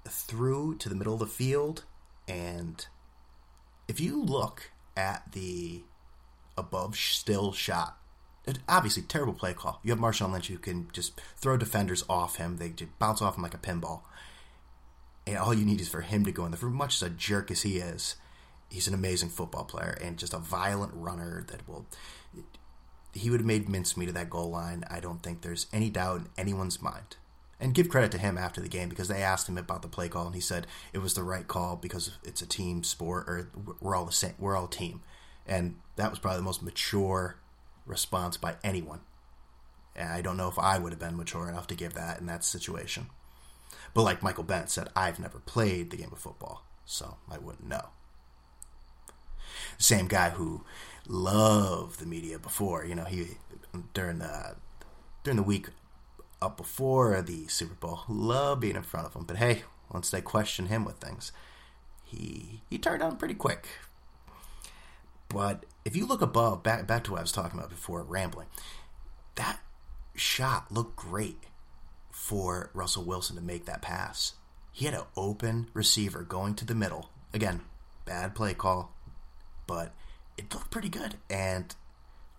threw 0.08 0.74
to 0.78 0.88
the 0.88 0.94
middle 0.94 1.14
of 1.14 1.20
the 1.20 1.26
field, 1.26 1.84
and 2.26 2.86
if 3.86 4.00
you 4.00 4.22
look 4.22 4.70
at 4.96 5.32
the 5.32 5.82
above 6.56 6.96
still 6.96 7.52
shot, 7.52 7.98
obviously 8.68 9.02
terrible 9.02 9.32
play 9.32 9.54
call. 9.54 9.80
You 9.82 9.90
have 9.90 10.00
Marshawn 10.00 10.32
Lynch 10.32 10.48
who 10.48 10.58
can 10.58 10.88
just 10.92 11.20
throw 11.36 11.56
defenders 11.56 12.04
off 12.08 12.36
him; 12.36 12.56
they 12.56 12.70
just 12.70 12.98
bounce 12.98 13.22
off 13.22 13.36
him 13.36 13.42
like 13.42 13.54
a 13.54 13.58
pinball. 13.58 14.02
And 15.26 15.38
all 15.38 15.54
you 15.54 15.64
need 15.64 15.80
is 15.80 15.88
for 15.88 16.00
him 16.00 16.24
to 16.24 16.32
go 16.32 16.44
in 16.44 16.50
there. 16.50 16.58
For 16.58 16.66
much 16.66 16.96
as 16.96 17.02
a 17.02 17.10
jerk 17.10 17.50
as 17.50 17.62
he 17.62 17.78
is, 17.78 18.16
he's 18.68 18.88
an 18.88 18.94
amazing 18.94 19.28
football 19.28 19.64
player 19.64 19.96
and 20.00 20.18
just 20.18 20.34
a 20.34 20.38
violent 20.38 20.92
runner 20.94 21.44
that 21.48 21.68
will 21.68 21.86
he 23.14 23.30
would 23.30 23.40
have 23.40 23.46
made 23.46 23.68
mincemeat 23.68 24.08
of 24.08 24.14
that 24.14 24.30
goal 24.30 24.50
line. 24.50 24.84
I 24.90 25.00
don't 25.00 25.22
think 25.22 25.42
there's 25.42 25.66
any 25.72 25.90
doubt 25.90 26.22
in 26.22 26.28
anyone's 26.38 26.80
mind. 26.80 27.16
And 27.60 27.74
give 27.74 27.88
credit 27.88 28.10
to 28.12 28.18
him 28.18 28.36
after 28.38 28.60
the 28.60 28.68
game 28.68 28.88
because 28.88 29.06
they 29.06 29.22
asked 29.22 29.48
him 29.48 29.58
about 29.58 29.82
the 29.82 29.88
play 29.88 30.08
call 30.08 30.26
and 30.26 30.34
he 30.34 30.40
said 30.40 30.66
it 30.92 30.98
was 30.98 31.14
the 31.14 31.22
right 31.22 31.46
call 31.46 31.76
because 31.76 32.18
it's 32.24 32.42
a 32.42 32.46
team 32.46 32.82
sport 32.82 33.28
or 33.28 33.50
we're 33.80 33.94
all 33.94 34.04
the 34.04 34.12
same, 34.12 34.34
we're 34.38 34.56
all 34.56 34.66
team. 34.66 35.02
And 35.46 35.76
that 35.96 36.10
was 36.10 36.18
probably 36.18 36.38
the 36.38 36.44
most 36.44 36.62
mature 36.62 37.36
response 37.86 38.36
by 38.36 38.56
anyone. 38.62 39.00
And 39.94 40.08
I 40.08 40.22
don't 40.22 40.36
know 40.36 40.48
if 40.48 40.58
I 40.58 40.78
would 40.78 40.92
have 40.92 41.00
been 41.00 41.16
mature 41.16 41.48
enough 41.48 41.66
to 41.68 41.74
give 41.74 41.94
that 41.94 42.20
in 42.20 42.26
that 42.26 42.44
situation. 42.44 43.06
But 43.94 44.02
like 44.02 44.22
Michael 44.22 44.44
Bennett 44.44 44.70
said, 44.70 44.88
I've 44.96 45.18
never 45.18 45.38
played 45.38 45.90
the 45.90 45.96
game 45.96 46.10
of 46.12 46.18
football, 46.18 46.64
so 46.84 47.16
I 47.30 47.38
wouldn't 47.38 47.68
know. 47.68 47.90
Same 49.78 50.06
guy 50.06 50.30
who 50.30 50.64
loved 51.06 52.00
the 52.00 52.06
media 52.06 52.38
before. 52.38 52.84
You 52.84 52.94
know, 52.94 53.04
he 53.04 53.36
during 53.92 54.18
the 54.18 54.56
during 55.24 55.36
the 55.36 55.42
week 55.42 55.68
up 56.40 56.56
before 56.56 57.20
the 57.22 57.46
Super 57.48 57.74
Bowl, 57.74 58.00
loved 58.08 58.60
being 58.60 58.76
in 58.76 58.82
front 58.82 59.06
of 59.06 59.12
them. 59.12 59.24
But 59.24 59.36
hey, 59.36 59.62
once 59.92 60.10
they 60.10 60.20
questioned 60.20 60.68
him 60.68 60.84
with 60.84 60.96
things, 60.96 61.32
he 62.04 62.62
he 62.70 62.78
turned 62.78 63.02
on 63.02 63.16
pretty 63.16 63.34
quick. 63.34 63.66
But 65.28 65.64
if 65.84 65.96
you 65.96 66.06
look 66.06 66.22
above, 66.22 66.62
back 66.62 66.86
back 66.86 67.04
to 67.04 67.12
what 67.12 67.18
I 67.18 67.22
was 67.22 67.32
talking 67.32 67.58
about 67.58 67.70
before, 67.70 68.02
rambling, 68.02 68.48
that 69.34 69.60
shot 70.14 70.70
looked 70.70 70.96
great 70.96 71.44
for 72.10 72.70
Russell 72.74 73.04
Wilson 73.04 73.36
to 73.36 73.42
make 73.42 73.64
that 73.66 73.82
pass. 73.82 74.34
He 74.70 74.84
had 74.84 74.94
an 74.94 75.04
open 75.16 75.68
receiver 75.74 76.22
going 76.22 76.54
to 76.56 76.64
the 76.64 76.74
middle. 76.74 77.10
Again, 77.34 77.62
bad 78.04 78.34
play 78.34 78.54
call, 78.54 78.94
but 79.66 79.92
it 80.36 80.52
looked 80.52 80.70
pretty 80.70 80.88
good. 80.88 81.16
And 81.28 81.74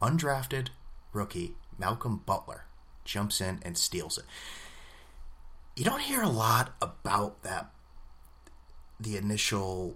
undrafted 0.02 0.70
rookie 1.12 1.56
Malcolm 1.78 2.22
Butler 2.26 2.66
jumps 3.06 3.42
in 3.42 3.60
and 3.64 3.78
steals 3.78 4.18
it. 4.18 4.26
You 5.76 5.84
don't 5.84 6.02
hear 6.02 6.22
a 6.22 6.30
lot 6.30 6.74
about 6.82 7.44
that. 7.44 7.72
The 9.00 9.18
initial, 9.18 9.96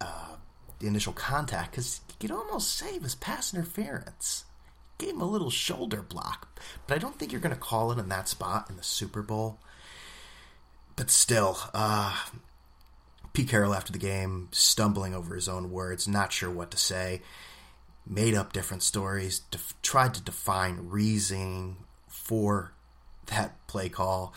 uh, 0.00 0.36
the 0.82 0.88
initial 0.88 1.12
contact, 1.14 1.70
because 1.70 2.00
you 2.08 2.14
could 2.28 2.36
almost 2.36 2.76
say 2.76 2.96
it 2.96 3.02
was 3.02 3.14
pass 3.14 3.54
interference. 3.54 4.44
Gave 4.98 5.14
him 5.14 5.20
a 5.20 5.30
little 5.30 5.50
shoulder 5.50 6.02
block, 6.02 6.60
but 6.86 6.94
I 6.94 6.98
don't 6.98 7.18
think 7.18 7.32
you're 7.32 7.40
going 7.40 7.54
to 7.54 7.60
call 7.60 7.90
it 7.92 7.98
in 7.98 8.08
that 8.10 8.28
spot 8.28 8.68
in 8.68 8.76
the 8.76 8.82
Super 8.82 9.22
Bowl. 9.22 9.58
But 10.94 11.10
still, 11.10 11.56
uh, 11.72 12.16
Pete 13.32 13.48
Carroll 13.48 13.74
after 13.74 13.92
the 13.92 13.98
game, 13.98 14.48
stumbling 14.52 15.14
over 15.14 15.34
his 15.34 15.48
own 15.48 15.70
words, 15.70 16.06
not 16.06 16.32
sure 16.32 16.50
what 16.50 16.70
to 16.72 16.76
say, 16.76 17.22
made 18.06 18.34
up 18.34 18.52
different 18.52 18.82
stories, 18.82 19.38
def- 19.38 19.74
tried 19.82 20.14
to 20.14 20.22
define 20.22 20.88
reasoning 20.88 21.78
for 22.06 22.72
that 23.26 23.66
play 23.66 23.88
call. 23.88 24.34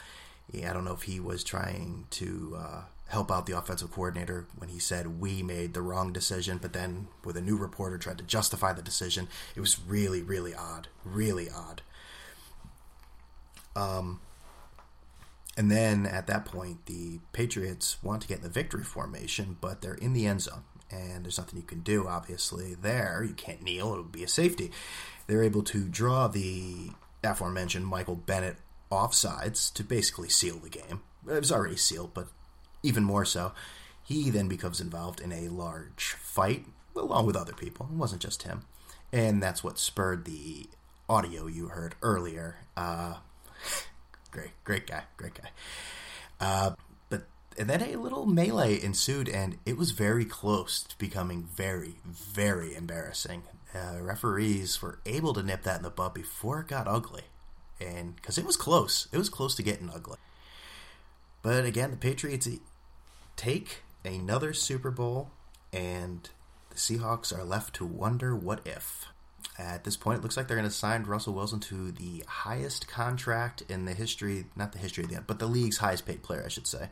Yeah, 0.52 0.70
I 0.70 0.74
don't 0.74 0.86
know 0.86 0.94
if 0.94 1.04
he 1.04 1.20
was 1.20 1.44
trying 1.44 2.06
to 2.12 2.56
uh, 2.58 2.82
help 3.10 3.32
out 3.32 3.46
the 3.46 3.58
offensive 3.58 3.92
coordinator 3.92 4.48
when 4.58 4.70
he 4.70 4.80
said 4.80 5.20
we 5.20 5.44
made 5.44 5.74
the 5.74 5.82
wrong 5.82 6.12
decision, 6.12 6.58
but 6.60 6.74
then 6.74 7.08
with 7.24 7.38
a 7.38 7.42
new 7.42 7.56
reporter 7.56 7.98
tried 7.98 8.18
to 8.18 8.24
justify 8.24 8.74
the 8.74 8.82
decision. 8.82 9.28
It 9.56 9.60
was 9.60 9.80
really, 9.80 10.22
really 10.22 10.56
odd. 10.56 10.88
Really 11.04 11.50
odd. 11.50 11.82
Um, 13.76 14.22
and 15.58 15.70
then 15.70 16.06
at 16.06 16.28
that 16.28 16.46
point, 16.46 16.86
the 16.88 17.20
Patriots 17.32 17.98
want 18.04 18.22
to 18.24 18.28
get 18.28 18.38
in 18.38 18.44
the 18.44 18.50
victory 18.50 18.84
formation, 18.84 19.58
but 19.62 19.82
they're 19.82 19.94
in 19.94 20.14
the 20.14 20.26
end 20.26 20.42
zone. 20.42 20.64
And 20.92 21.26
there's 21.26 21.38
nothing 21.38 21.58
you 21.58 21.66
can 21.66 21.82
do, 21.82 22.08
obviously, 22.08 22.76
there. 22.76 23.24
You 23.26 23.34
can't 23.34 23.62
kneel, 23.62 23.94
it 23.94 23.98
would 23.98 24.12
be 24.12 24.24
a 24.24 24.28
safety. 24.28 24.72
They're 25.28 25.44
able 25.44 25.64
to 25.64 25.88
draw 25.88 26.28
the 26.28 26.92
aforementioned 27.24 27.88
Michael 27.88 28.16
Bennett 28.16 28.58
offsides 28.92 29.74
to 29.74 29.84
basically 29.84 30.30
seal 30.30 30.58
the 30.58 30.70
game. 30.70 31.02
It 31.28 31.40
was 31.40 31.52
already 31.52 31.78
sealed, 31.78 32.14
but 32.14 32.28
even 32.86 33.04
more 33.04 33.26
so. 33.26 33.54
He 34.04 34.30
then 34.30 34.48
becomes 34.48 34.80
involved 34.80 35.20
in 35.20 35.32
a 35.32 35.50
large 35.50 36.16
fight 36.20 36.66
along 36.96 37.26
with 37.26 37.36
other 37.36 37.54
people. 37.54 37.88
It 37.92 37.98
wasn't 37.98 38.22
just 38.22 38.44
him. 38.44 38.62
And 39.12 39.42
that's 39.42 39.64
what 39.64 39.80
spurred 39.80 40.26
the 40.26 40.68
audio 41.10 41.48
you 41.48 41.70
heard 41.70 41.96
earlier. 42.02 42.58
Uh, 42.76 43.16
great, 44.32 44.52
great 44.64 44.88
guy, 44.88 45.04
great 45.18 45.34
guy. 45.34 45.50
Uh, 46.40 46.72
but 47.10 47.24
and 47.58 47.70
then 47.70 47.82
a 47.82 47.96
little 47.96 48.26
melee 48.26 48.82
ensued, 48.82 49.30
and 49.30 49.58
it 49.66 49.78
was 49.78 49.92
very 49.92 50.26
close 50.26 50.84
to 50.84 50.98
becoming 50.98 51.44
very, 51.44 51.96
very 52.06 52.76
embarrassing. 52.76 53.44
Uh, 53.74 54.02
referees 54.02 54.82
were 54.82 55.00
able 55.06 55.34
to 55.34 55.44
nip 55.44 55.64
that 55.64 55.78
in 55.78 55.84
the 55.84 55.90
bud 55.90 56.14
before 56.14 56.62
it 56.62 56.68
got 56.68 56.88
ugly, 56.88 57.24
and 57.80 58.16
because 58.16 58.38
it 58.38 58.46
was 58.46 58.58
close, 58.58 59.08
it 59.12 59.18
was 59.18 59.30
close 59.30 59.56
to 59.56 59.64
getting 59.64 59.90
ugly. 59.90 60.18
But 61.42 61.66
again, 61.66 61.92
the 61.92 61.98
Patriots 61.98 62.48
take 63.36 63.84
another 64.04 64.54
Super 64.54 64.92
Bowl, 64.92 65.32
and 65.74 66.30
the 66.70 66.76
Seahawks 66.76 67.38
are 67.38 67.44
left 67.44 67.76
to 67.76 67.86
wonder 67.86 68.36
what 68.36 68.66
if. 68.66 69.06
At 69.58 69.84
this 69.84 69.96
point, 69.96 70.20
it 70.20 70.22
looks 70.22 70.36
like 70.36 70.48
they're 70.48 70.58
going 70.58 70.68
to 70.68 70.76
sign 70.76 71.04
Russell 71.04 71.34
Wilson 71.34 71.60
to 71.62 71.92
the 71.92 72.24
highest 72.28 72.88
contract 72.88 73.64
in 73.70 73.86
the 73.86 73.94
history, 73.94 74.46
not 74.56 74.74
the 74.74 74.80
history 74.80 75.06
of 75.06 75.10
the, 75.10 75.22
but 75.22 75.40
the 75.40 75.48
league's 75.48 75.78
highest 75.78 76.06
paid 76.06 76.24
player, 76.24 76.44
I 76.46 76.50
should 76.50 76.68
say. 76.68 76.90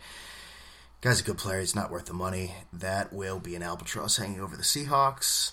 Guy's 1.01 1.19
a 1.19 1.23
good 1.23 1.37
player. 1.37 1.59
He's 1.59 1.75
not 1.75 1.91
worth 1.91 2.05
the 2.05 2.13
money. 2.13 2.55
That 2.71 3.11
will 3.11 3.39
be 3.39 3.55
an 3.55 3.63
albatross 3.63 4.15
hanging 4.15 4.39
over 4.39 4.55
the 4.55 4.63
Seahawks. 4.63 5.51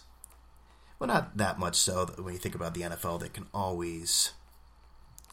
Well, 1.01 1.09
not 1.09 1.37
that 1.39 1.59
much 1.59 1.75
so. 1.75 2.07
When 2.19 2.35
you 2.35 2.39
think 2.39 2.55
about 2.55 2.75
the 2.75 2.83
NFL, 2.83 3.21
they 3.21 3.29
can 3.29 3.49
always 3.53 4.33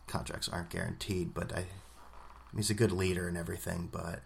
contracts 0.08 0.50
aren't 0.50 0.70
guaranteed, 0.70 1.36
but 1.36 1.56
I, 1.56 1.66
he's 2.56 2.72
a 2.72 2.74
good 2.74 2.92
leader 2.92 3.28
and 3.28 3.38
everything. 3.38 3.90
But 3.92 4.22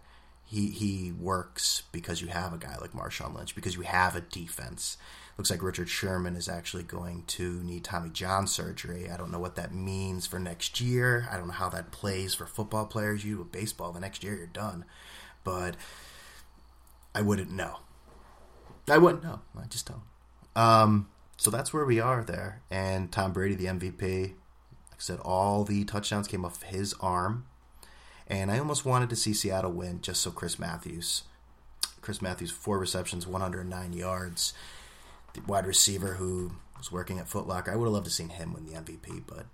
he 0.52 0.68
he 0.68 1.14
works 1.14 1.84
because 1.94 2.22
you 2.22 2.28
have 2.28 2.52
a 2.52 2.58
guy 2.58 2.76
like 2.82 2.92
Marshawn 2.92 3.34
Lynch, 3.34 3.56
because 3.56 3.76
you 3.76 3.84
have 3.84 4.18
a 4.18 4.22
defense. 4.22 4.98
Looks 5.38 5.50
like 5.50 5.64
Richard 5.64 5.88
Sherman 5.88 6.36
is 6.36 6.50
actually 6.50 6.84
going 6.84 7.24
to 7.28 7.64
need 7.64 7.86
Tommy 7.86 8.10
John 8.10 8.48
surgery. 8.48 9.10
I 9.10 9.16
don't 9.16 9.32
know 9.32 9.40
what 9.40 9.56
that 9.56 9.74
means 9.74 10.28
for 10.28 10.40
next 10.40 10.82
year. 10.82 11.26
I 11.32 11.38
don't 11.38 11.48
know 11.48 11.54
how 11.54 11.70
that 11.70 11.92
plays 11.92 12.34
for 12.34 12.46
football 12.46 12.86
players. 12.86 13.24
You 13.24 13.38
do 13.38 13.44
baseball 13.46 13.94
the 13.94 14.02
next 14.02 14.26
year, 14.26 14.36
you're 14.36 14.46
done. 14.46 14.84
But 15.46 15.78
I 17.16 17.22
wouldn't 17.22 17.52
know. 17.52 17.78
I 18.90 18.98
wouldn't 18.98 19.24
know. 19.24 19.40
I 19.58 19.68
just 19.68 19.88
don't. 19.88 20.62
Um, 20.62 21.08
so 21.38 21.50
that's 21.50 21.72
where 21.72 21.86
we 21.86 22.02
are 22.02 22.26
there. 22.26 22.62
And 22.70 23.10
Tom 23.10 23.32
Brady, 23.32 23.56
the 23.56 23.68
MVP, 23.68 24.22
like 24.24 24.34
I 24.34 24.98
said, 24.98 25.20
all 25.20 25.64
the 25.64 25.86
touchdowns 25.86 26.28
came 26.28 26.44
off 26.44 26.62
his 26.64 26.94
arm. 27.00 27.46
And 28.32 28.50
I 28.50 28.60
almost 28.60 28.86
wanted 28.86 29.10
to 29.10 29.18
see 29.18 29.34
Seattle 29.34 29.74
win 29.74 30.00
just 30.02 30.22
so 30.22 30.32
Chris 30.32 30.58
Matthews. 30.58 31.24
Chris 32.00 32.22
Matthews, 32.22 32.50
four 32.50 32.80
receptions, 32.80 33.28
109 33.28 33.94
yards. 33.94 34.54
The 35.34 35.42
wide 35.42 35.68
receiver 35.68 36.14
who 36.14 36.54
was 36.78 36.94
working 36.94 37.20
at 37.20 37.30
Footlocker. 37.30 37.74
I 37.74 37.76
would 37.76 37.86
have 37.86 37.94
loved 37.94 38.06
to 38.06 38.12
seen 38.12 38.30
him 38.30 38.54
win 38.54 38.66
the 38.66 38.80
MVP, 38.80 39.24
but 39.28 39.48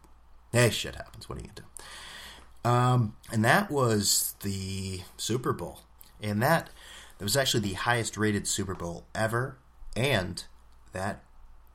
hey, 0.52 0.70
shit 0.70 0.96
happens. 0.96 1.28
What 1.28 1.40
are 1.40 1.42
you 1.42 1.48
gonna 1.48 1.68
do? 2.64 2.70
Um, 2.70 3.16
and 3.32 3.44
that 3.44 3.72
was 3.72 4.36
the 4.44 5.02
Super 5.18 5.54
Bowl, 5.54 5.80
and 6.22 6.42
that 6.44 6.70
that 7.18 7.26
was 7.26 7.36
actually 7.36 7.62
the 7.62 7.74
highest 7.74 8.16
rated 8.16 8.48
Super 8.48 8.76
Bowl 8.76 9.06
ever, 9.16 9.58
and 9.96 10.44
that 10.94 11.24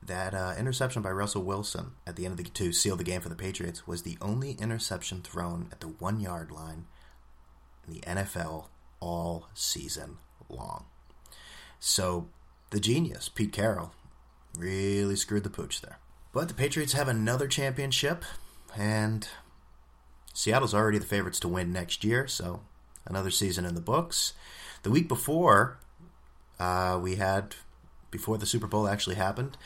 that 0.01 0.33
uh, 0.33 0.53
interception 0.57 1.01
by 1.01 1.11
Russell 1.11 1.43
Wilson 1.43 1.91
at 2.07 2.15
the 2.15 2.25
end 2.25 2.39
of 2.39 2.45
the 2.45 2.49
to 2.49 2.71
seal 2.71 2.95
the 2.95 3.03
game 3.03 3.21
for 3.21 3.29
the 3.29 3.35
Patriots 3.35 3.85
was 3.85 4.03
the 4.03 4.17
only 4.21 4.53
interception 4.53 5.21
thrown 5.21 5.67
at 5.71 5.81
the 5.81 5.87
one 5.87 6.19
yard 6.19 6.49
line 6.49 6.85
in 7.87 7.93
the 7.93 8.01
NFL 8.01 8.65
all 8.99 9.47
season 9.53 10.17
long. 10.49 10.85
So 11.79 12.29
the 12.69 12.79
genius 12.79 13.29
Pete 13.29 13.51
Carroll 13.51 13.91
really 14.57 15.15
screwed 15.15 15.43
the 15.43 15.49
pooch 15.49 15.81
there. 15.81 15.99
But 16.31 16.47
the 16.47 16.53
Patriots 16.53 16.93
have 16.93 17.07
another 17.07 17.47
championship, 17.47 18.23
and 18.75 19.27
Seattle's 20.33 20.73
already 20.73 20.97
the 20.97 21.05
favorites 21.05 21.39
to 21.41 21.47
win 21.47 21.71
next 21.71 22.03
year, 22.03 22.27
so 22.27 22.61
another 23.05 23.29
season 23.29 23.65
in 23.65 23.75
the 23.75 23.81
books. 23.81 24.33
The 24.81 24.89
week 24.89 25.07
before, 25.07 25.77
uh, 26.59 26.99
we 27.01 27.17
had 27.17 27.55
before 28.09 28.37
the 28.37 28.45
Super 28.45 28.67
Bowl 28.67 28.87
actually 28.87 29.15
happened. 29.15 29.57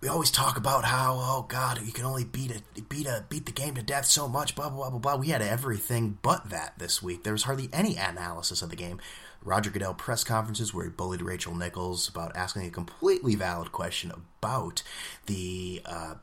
We 0.00 0.08
always 0.08 0.30
talk 0.30 0.58
about 0.58 0.84
how, 0.84 1.18
oh 1.18 1.46
God, 1.48 1.80
you 1.82 1.90
can 1.92 2.04
only 2.04 2.24
beat 2.24 2.50
a 2.50 2.82
beat 2.82 3.06
a 3.06 3.24
beat 3.28 3.46
the 3.46 3.52
game 3.52 3.74
to 3.76 3.82
death 3.82 4.04
so 4.04 4.28
much, 4.28 4.54
blah 4.54 4.68
blah 4.68 4.78
blah 4.78 4.90
blah 4.90 4.98
blah. 4.98 5.16
We 5.16 5.28
had 5.28 5.40
everything 5.40 6.18
but 6.20 6.50
that 6.50 6.74
this 6.78 7.02
week. 7.02 7.24
There 7.24 7.32
was 7.32 7.44
hardly 7.44 7.70
any 7.72 7.96
analysis 7.96 8.60
of 8.60 8.68
the 8.68 8.76
game. 8.76 9.00
Roger 9.42 9.70
Goodell 9.70 9.94
press 9.94 10.22
conferences 10.24 10.74
where 10.74 10.84
he 10.84 10.90
bullied 10.90 11.22
Rachel 11.22 11.54
Nichols 11.54 12.08
about 12.08 12.36
asking 12.36 12.66
a 12.66 12.70
completely 12.70 13.36
valid 13.36 13.72
question 13.72 14.12
about 14.12 14.82
the 15.26 15.80
uh, 15.86 16.14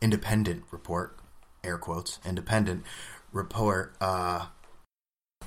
independent 0.00 0.64
report, 0.70 1.16
air 1.62 1.78
quotes, 1.78 2.18
independent 2.24 2.84
report 3.32 3.94
uh, 4.00 4.46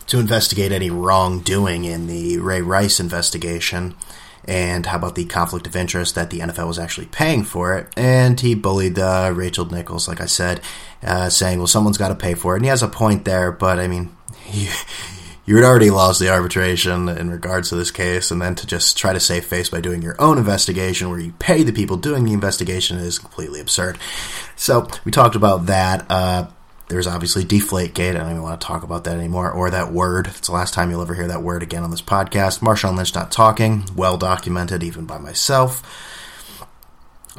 to 0.08 0.20
investigate 0.20 0.72
any 0.72 0.90
wrongdoing 0.90 1.84
in 1.84 2.08
the 2.08 2.38
Ray 2.38 2.62
Rice 2.62 3.00
investigation. 3.00 3.96
And 4.46 4.86
how 4.86 4.98
about 4.98 5.16
the 5.16 5.26
conflict 5.26 5.68
of 5.68 5.76
interest 5.76 6.16
that 6.16 6.30
the 6.30 6.40
NFL 6.40 6.68
was 6.68 6.80
actually 6.80 7.08
paying 7.08 7.44
for 7.44 7.78
it? 7.78 7.88
And 7.96 8.40
he 8.40 8.56
bullied 8.56 9.00
uh, 9.00 9.32
Rachel 9.34 9.66
Nichols, 9.66 10.08
like 10.08 10.22
I 10.22 10.26
said, 10.26 10.62
uh, 11.02 11.30
saying, 11.30 11.60
well, 11.60 11.68
someone's 11.68 11.98
got 11.98 12.10
to 12.10 12.16
pay 12.16 12.34
for 12.34 12.54
it. 12.54 12.58
And 12.58 12.66
he 12.66 12.70
has 12.70 12.84
a 12.84 12.88
point 12.88 13.26
there, 13.26 13.52
but 13.52 13.80
I 13.80 13.88
mean, 13.88 14.16
you 15.46 15.56
had 15.56 15.66
already 15.66 15.90
lost 15.90 16.20
the 16.20 16.30
arbitration 16.30 17.10
in 17.10 17.30
regards 17.30 17.70
to 17.70 17.76
this 17.76 17.92
case, 17.92 18.32
and 18.32 18.42
then 18.42 18.56
to 18.56 18.68
just 18.68 18.98
try 18.98 19.14
to 19.14 19.20
save 19.20 19.46
face 19.46 19.70
by 19.70 19.82
doing 19.82 20.02
your 20.02 20.16
own 20.20 20.38
investigation 20.38 21.10
where 21.10 21.20
you 21.20 21.34
pay 21.34 21.64
the 21.64 21.74
people 21.74 21.98
doing 21.98 22.24
the 22.24 22.34
investigation 22.34 22.98
is 22.98 23.20
completely 23.20 23.60
absurd. 23.60 23.98
So 24.56 24.88
we 25.03 25.12
talked 25.12 25.36
about 25.36 25.66
that. 25.66 26.06
Uh, 26.10 26.48
there's 26.89 27.07
obviously 27.07 27.43
Deflategate. 27.43 28.11
I 28.11 28.19
don't 28.19 28.31
even 28.31 28.43
want 28.43 28.59
to 28.59 28.67
talk 28.67 28.83
about 28.83 29.05
that 29.05 29.17
anymore, 29.17 29.51
or 29.51 29.69
that 29.72 29.91
word. 29.91 30.27
It's 30.27 30.48
the 30.48 30.53
last 30.53 30.74
time 30.74 30.91
you'll 30.91 31.01
ever 31.01 31.13
hear 31.15 31.27
that 31.27 31.41
word 31.41 31.63
again 31.63 31.83
on 31.83 31.91
this 31.91 32.01
podcast. 32.01 32.59
Marshawn 32.59 32.98
Lynch 32.98 33.15
not 33.15 33.31
talking, 33.31 33.85
well 33.96 34.17
documented 34.17 34.83
even 34.83 35.05
by 35.05 35.17
myself. 35.17 35.81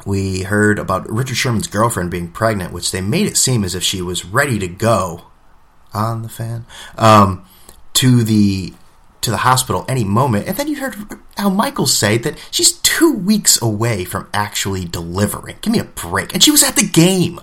We 0.05 0.43
heard 0.43 0.77
about 0.77 1.09
Richard 1.09 1.37
Sherman's 1.37 1.67
girlfriend 1.67 2.11
being 2.11 2.29
pregnant, 2.31 2.73
which 2.73 2.91
they 2.91 3.01
made 3.01 3.27
it 3.27 3.37
seem 3.37 3.63
as 3.63 3.75
if 3.75 3.83
she 3.83 4.01
was 4.01 4.25
ready 4.25 4.59
to 4.59 4.67
go 4.67 5.25
on 5.93 6.21
the 6.21 6.29
fan 6.29 6.65
um, 6.97 7.45
to 7.93 8.23
the 8.23 8.73
to 9.21 9.31
the 9.31 9.37
hospital 9.37 9.85
any 9.87 10.03
moment. 10.03 10.47
And 10.47 10.57
then 10.57 10.67
you 10.67 10.79
heard 10.79 10.95
Al 11.37 11.49
Michaels 11.49 11.95
say 11.95 12.17
that 12.19 12.37
she's 12.51 12.73
two 12.73 13.13
weeks 13.13 13.59
away 13.61 14.05
from 14.05 14.29
actually 14.33 14.85
delivering. 14.85 15.57
Give 15.61 15.73
me 15.73 15.79
a 15.79 15.85
break. 15.85 16.33
And 16.33 16.43
she 16.43 16.51
was 16.51 16.61
at 16.61 16.75
the 16.75 16.87
game. 16.87 17.39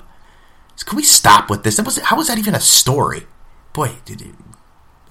So 0.76 0.86
can 0.86 0.96
we 0.96 1.02
stop 1.02 1.50
with 1.50 1.64
this? 1.64 1.76
That 1.76 1.86
was 1.86 1.98
how 1.98 2.16
was 2.16 2.28
that 2.28 2.38
even 2.38 2.54
a 2.54 2.60
story? 2.60 3.26
Boy, 3.72 3.92
did 4.04 4.22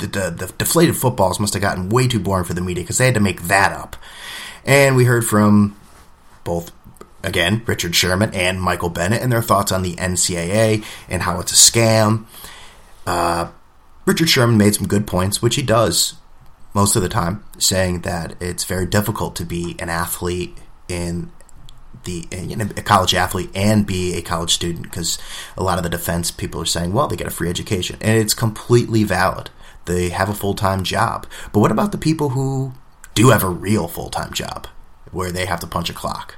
the, 0.02 0.08
the, 0.08 0.32
the 0.32 0.54
deflated 0.58 0.98
footballs 0.98 1.40
must 1.40 1.54
have 1.54 1.62
gotten 1.62 1.90
way 1.90 2.08
too 2.08 2.20
boring 2.20 2.44
for 2.44 2.54
the 2.54 2.62
media 2.62 2.84
because 2.84 2.98
they 2.98 3.06
had 3.06 3.14
to 3.14 3.20
make 3.20 3.44
that 3.44 3.72
up. 3.72 3.96
And 4.66 4.96
we 4.96 5.06
heard 5.06 5.26
from 5.26 5.78
both, 6.44 6.72
again, 7.24 7.64
Richard 7.66 7.96
Sherman 7.96 8.34
and 8.34 8.62
Michael 8.62 8.90
Bennett 8.90 9.22
and 9.22 9.32
their 9.32 9.42
thoughts 9.42 9.72
on 9.72 9.84
the 9.84 9.96
NCAA 9.96 10.84
and 11.08 11.22
how 11.24 11.40
it's 11.40 11.52
a 11.52 11.72
scam. 11.72 12.26
Uh, 13.06 13.50
Richard 14.06 14.30
Sherman 14.30 14.58
made 14.58 14.76
some 14.76 14.88
good 14.88 15.08
points, 15.08 15.42
which 15.42 15.56
he 15.56 15.62
does 15.62 16.16
most 16.74 16.96
of 16.96 17.02
the 17.02 17.10
time, 17.10 17.44
saying 17.58 18.02
that 18.02 18.36
it's 18.40 18.64
very 18.64 18.86
difficult 18.86 19.36
to 19.36 19.46
be 19.46 19.76
an 19.80 19.90
athlete 19.90 20.58
in 20.88 21.32
the 22.04 22.28
a 22.32 22.82
college 22.82 23.14
athlete 23.14 23.50
and 23.54 23.86
be 23.86 24.16
a 24.16 24.22
college 24.22 24.54
student 24.54 24.84
because 24.84 25.18
a 25.56 25.64
lot 25.64 25.78
of 25.78 25.84
the 25.84 25.90
defense 25.90 26.32
people 26.32 26.62
are 26.62 26.66
saying, 26.66 26.94
well, 26.94 27.08
they 27.08 27.16
get 27.16 27.28
a 27.28 27.32
free 27.32 27.50
education, 27.50 27.98
and 28.02 28.18
it's 28.18 28.34
completely 28.34 29.04
valid. 29.04 29.50
They 29.86 30.10
have 30.10 30.30
a 30.30 30.34
full 30.34 30.54
time 30.54 30.84
job, 30.84 31.28
but 31.52 31.60
what 31.60 31.72
about 31.72 31.92
the 31.92 31.98
people 31.98 32.30
who 32.30 32.74
do 33.14 33.30
have 33.30 33.44
a 33.44 33.50
real 33.50 33.88
full 33.88 34.10
time 34.10 34.34
job 34.34 34.68
where 35.12 35.32
they 35.32 35.46
have 35.46 35.60
to 35.62 35.68
punch 35.68 35.90
a 35.90 35.94
clock? 35.94 36.38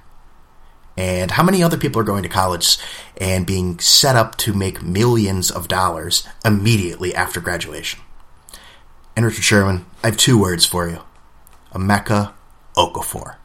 And 0.95 1.31
how 1.31 1.43
many 1.43 1.63
other 1.63 1.77
people 1.77 1.99
are 1.99 2.05
going 2.05 2.23
to 2.23 2.29
college 2.29 2.77
and 3.17 3.47
being 3.47 3.79
set 3.79 4.15
up 4.15 4.37
to 4.37 4.53
make 4.53 4.83
millions 4.83 5.49
of 5.49 5.67
dollars 5.67 6.27
immediately 6.45 7.15
after 7.15 7.41
graduation? 7.41 7.99
And 9.15 9.25
Richard 9.25 9.43
Sherman, 9.43 9.85
I 10.03 10.07
have 10.07 10.17
two 10.17 10.39
words 10.39 10.65
for 10.65 10.87
you. 10.87 10.99
Emeka 11.73 12.33
Okafor. 12.75 13.35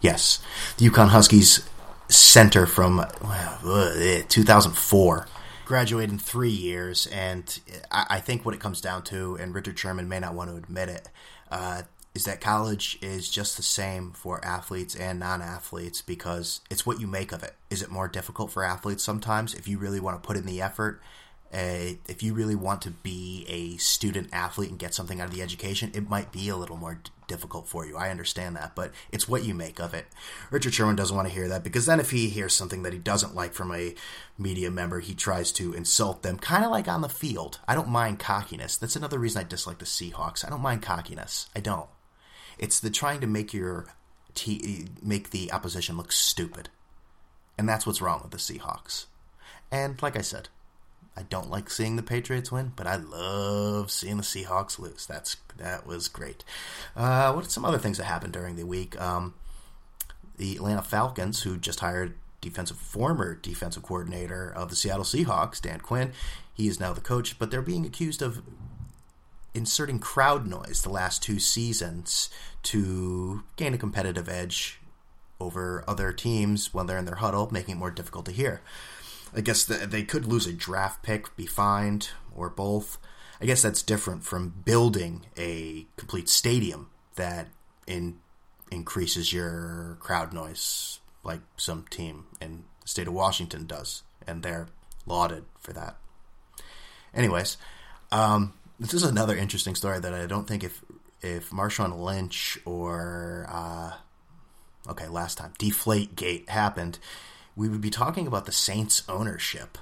Yes, 0.00 0.42
the 0.78 0.88
UConn 0.88 1.08
Huskies 1.08 1.68
center 2.08 2.66
from 2.66 3.00
uh, 3.00 4.22
2004 4.28 5.26
graduated 5.64 6.10
in 6.10 6.18
three 6.18 6.50
years, 6.50 7.06
and 7.06 7.60
I 7.92 8.18
think 8.18 8.44
what 8.44 8.54
it 8.54 8.60
comes 8.60 8.80
down 8.80 9.02
to, 9.04 9.36
and 9.36 9.54
Richard 9.54 9.78
Sherman 9.78 10.08
may 10.08 10.18
not 10.18 10.34
want 10.34 10.50
to 10.50 10.56
admit 10.56 10.88
it, 10.88 11.08
uh, 11.48 11.82
is 12.12 12.24
that 12.24 12.40
college 12.40 12.98
is 13.00 13.28
just 13.28 13.56
the 13.56 13.62
same 13.62 14.10
for 14.10 14.44
athletes 14.44 14.96
and 14.96 15.20
non-athletes 15.20 16.02
because 16.02 16.60
it's 16.70 16.84
what 16.84 17.00
you 17.00 17.06
make 17.06 17.30
of 17.30 17.44
it. 17.44 17.54
Is 17.70 17.82
it 17.82 17.90
more 17.90 18.08
difficult 18.08 18.50
for 18.50 18.64
athletes 18.64 19.04
sometimes 19.04 19.54
if 19.54 19.68
you 19.68 19.78
really 19.78 20.00
want 20.00 20.20
to 20.20 20.26
put 20.26 20.36
in 20.36 20.44
the 20.44 20.60
effort? 20.60 21.00
Uh, 21.52 21.98
if 22.06 22.22
you 22.22 22.32
really 22.32 22.54
want 22.54 22.80
to 22.82 22.90
be 22.90 23.44
a 23.48 23.76
student 23.78 24.28
athlete 24.32 24.70
and 24.70 24.78
get 24.78 24.94
something 24.94 25.20
out 25.20 25.28
of 25.28 25.34
the 25.34 25.42
education, 25.42 25.90
it 25.94 26.08
might 26.08 26.30
be 26.30 26.48
a 26.48 26.56
little 26.56 26.76
more 26.76 27.00
d- 27.02 27.10
difficult 27.26 27.66
for 27.66 27.84
you. 27.84 27.96
I 27.96 28.10
understand 28.10 28.54
that, 28.54 28.76
but 28.76 28.92
it's 29.10 29.28
what 29.28 29.44
you 29.44 29.52
make 29.52 29.80
of 29.80 29.92
it. 29.92 30.06
Richard 30.52 30.74
Sherman 30.74 30.94
doesn't 30.94 31.16
want 31.16 31.26
to 31.26 31.34
hear 31.34 31.48
that 31.48 31.64
because 31.64 31.86
then 31.86 31.98
if 31.98 32.12
he 32.12 32.28
hears 32.28 32.54
something 32.54 32.84
that 32.84 32.92
he 32.92 33.00
doesn't 33.00 33.34
like 33.34 33.52
from 33.52 33.74
a 33.74 33.96
media 34.38 34.70
member, 34.70 35.00
he 35.00 35.12
tries 35.12 35.50
to 35.52 35.72
insult 35.72 36.22
them, 36.22 36.38
kind 36.38 36.64
of 36.64 36.70
like 36.70 36.86
on 36.86 37.00
the 37.00 37.08
field. 37.08 37.58
I 37.66 37.74
don't 37.74 37.88
mind 37.88 38.20
cockiness. 38.20 38.76
That's 38.76 38.96
another 38.96 39.18
reason 39.18 39.40
I 39.40 39.44
dislike 39.48 39.78
the 39.78 39.86
Seahawks. 39.86 40.46
I 40.46 40.50
don't 40.50 40.62
mind 40.62 40.82
cockiness. 40.82 41.48
I 41.56 41.58
don't. 41.58 41.88
It's 42.58 42.78
the 42.78 42.90
trying 42.90 43.20
to 43.22 43.26
make 43.26 43.52
your 43.52 43.86
t- 44.34 44.86
make 45.02 45.30
the 45.30 45.50
opposition 45.52 45.96
look 45.96 46.12
stupid, 46.12 46.68
and 47.58 47.68
that's 47.68 47.86
what's 47.86 48.00
wrong 48.00 48.20
with 48.22 48.30
the 48.30 48.38
Seahawks. 48.38 49.06
And 49.72 50.00
like 50.00 50.16
I 50.16 50.22
said, 50.22 50.48
I 51.16 51.22
don't 51.22 51.50
like 51.50 51.70
seeing 51.70 51.96
the 51.96 52.02
Patriots 52.02 52.52
win, 52.52 52.72
but 52.76 52.86
I 52.86 52.96
love 52.96 53.90
seeing 53.90 54.16
the 54.16 54.22
Seahawks 54.22 54.78
lose. 54.78 55.06
That's 55.06 55.36
that 55.58 55.86
was 55.86 56.08
great. 56.08 56.44
Uh, 56.96 57.32
what 57.32 57.46
are 57.46 57.50
some 57.50 57.64
other 57.64 57.78
things 57.78 57.98
that 57.98 58.04
happened 58.04 58.32
during 58.32 58.56
the 58.56 58.64
week? 58.64 58.98
Um, 59.00 59.34
the 60.36 60.56
Atlanta 60.56 60.82
Falcons, 60.82 61.42
who 61.42 61.58
just 61.58 61.80
hired 61.80 62.14
defensive 62.40 62.78
former 62.78 63.34
defensive 63.34 63.82
coordinator 63.82 64.50
of 64.50 64.70
the 64.70 64.76
Seattle 64.76 65.04
Seahawks, 65.04 65.60
Dan 65.60 65.80
Quinn, 65.80 66.12
he 66.54 66.68
is 66.68 66.80
now 66.80 66.92
the 66.92 67.00
coach, 67.00 67.38
but 67.38 67.50
they're 67.50 67.60
being 67.60 67.84
accused 67.84 68.22
of 68.22 68.42
inserting 69.52 69.98
crowd 69.98 70.46
noise 70.46 70.82
the 70.82 70.90
last 70.90 71.22
two 71.22 71.38
seasons 71.38 72.30
to 72.62 73.42
gain 73.56 73.74
a 73.74 73.78
competitive 73.78 74.28
edge 74.28 74.80
over 75.40 75.84
other 75.88 76.12
teams 76.12 76.72
when 76.72 76.86
they're 76.86 76.98
in 76.98 77.04
their 77.04 77.16
huddle, 77.16 77.48
making 77.50 77.76
it 77.76 77.78
more 77.78 77.90
difficult 77.90 78.26
to 78.26 78.32
hear. 78.32 78.60
I 79.34 79.40
guess 79.40 79.64
the, 79.64 79.86
they 79.86 80.02
could 80.02 80.26
lose 80.26 80.46
a 80.46 80.52
draft 80.52 81.02
pick, 81.02 81.34
be 81.36 81.46
fined, 81.46 82.10
or 82.34 82.48
both. 82.48 82.98
I 83.40 83.46
guess 83.46 83.62
that's 83.62 83.82
different 83.82 84.24
from 84.24 84.54
building 84.64 85.26
a 85.38 85.86
complete 85.96 86.28
stadium 86.28 86.90
that 87.16 87.48
in, 87.86 88.18
increases 88.70 89.32
your 89.32 89.96
crowd 90.00 90.32
noise, 90.32 91.00
like 91.24 91.40
some 91.56 91.86
team 91.90 92.26
in 92.40 92.64
the 92.82 92.88
state 92.88 93.08
of 93.08 93.14
Washington 93.14 93.66
does, 93.66 94.02
and 94.26 94.42
they're 94.42 94.68
lauded 95.06 95.44
for 95.58 95.72
that. 95.72 95.96
Anyways, 97.14 97.56
um, 98.12 98.54
this 98.78 98.94
is 98.94 99.02
another 99.02 99.36
interesting 99.36 99.74
story 99.74 100.00
that 100.00 100.14
I 100.14 100.26
don't 100.26 100.46
think 100.46 100.64
if 100.64 100.82
if 101.22 101.50
Marshawn 101.50 101.98
Lynch 102.00 102.58
or 102.64 103.46
uh, 103.48 103.92
okay, 104.88 105.08
last 105.08 105.38
time 105.38 105.52
Deflate 105.58 106.16
Gate 106.16 106.48
happened, 106.48 106.98
we 107.56 107.68
would 107.68 107.80
be 107.80 107.90
talking 107.90 108.26
about 108.26 108.46
the 108.46 108.52
Saints 108.52 109.02
ownership. 109.08 109.78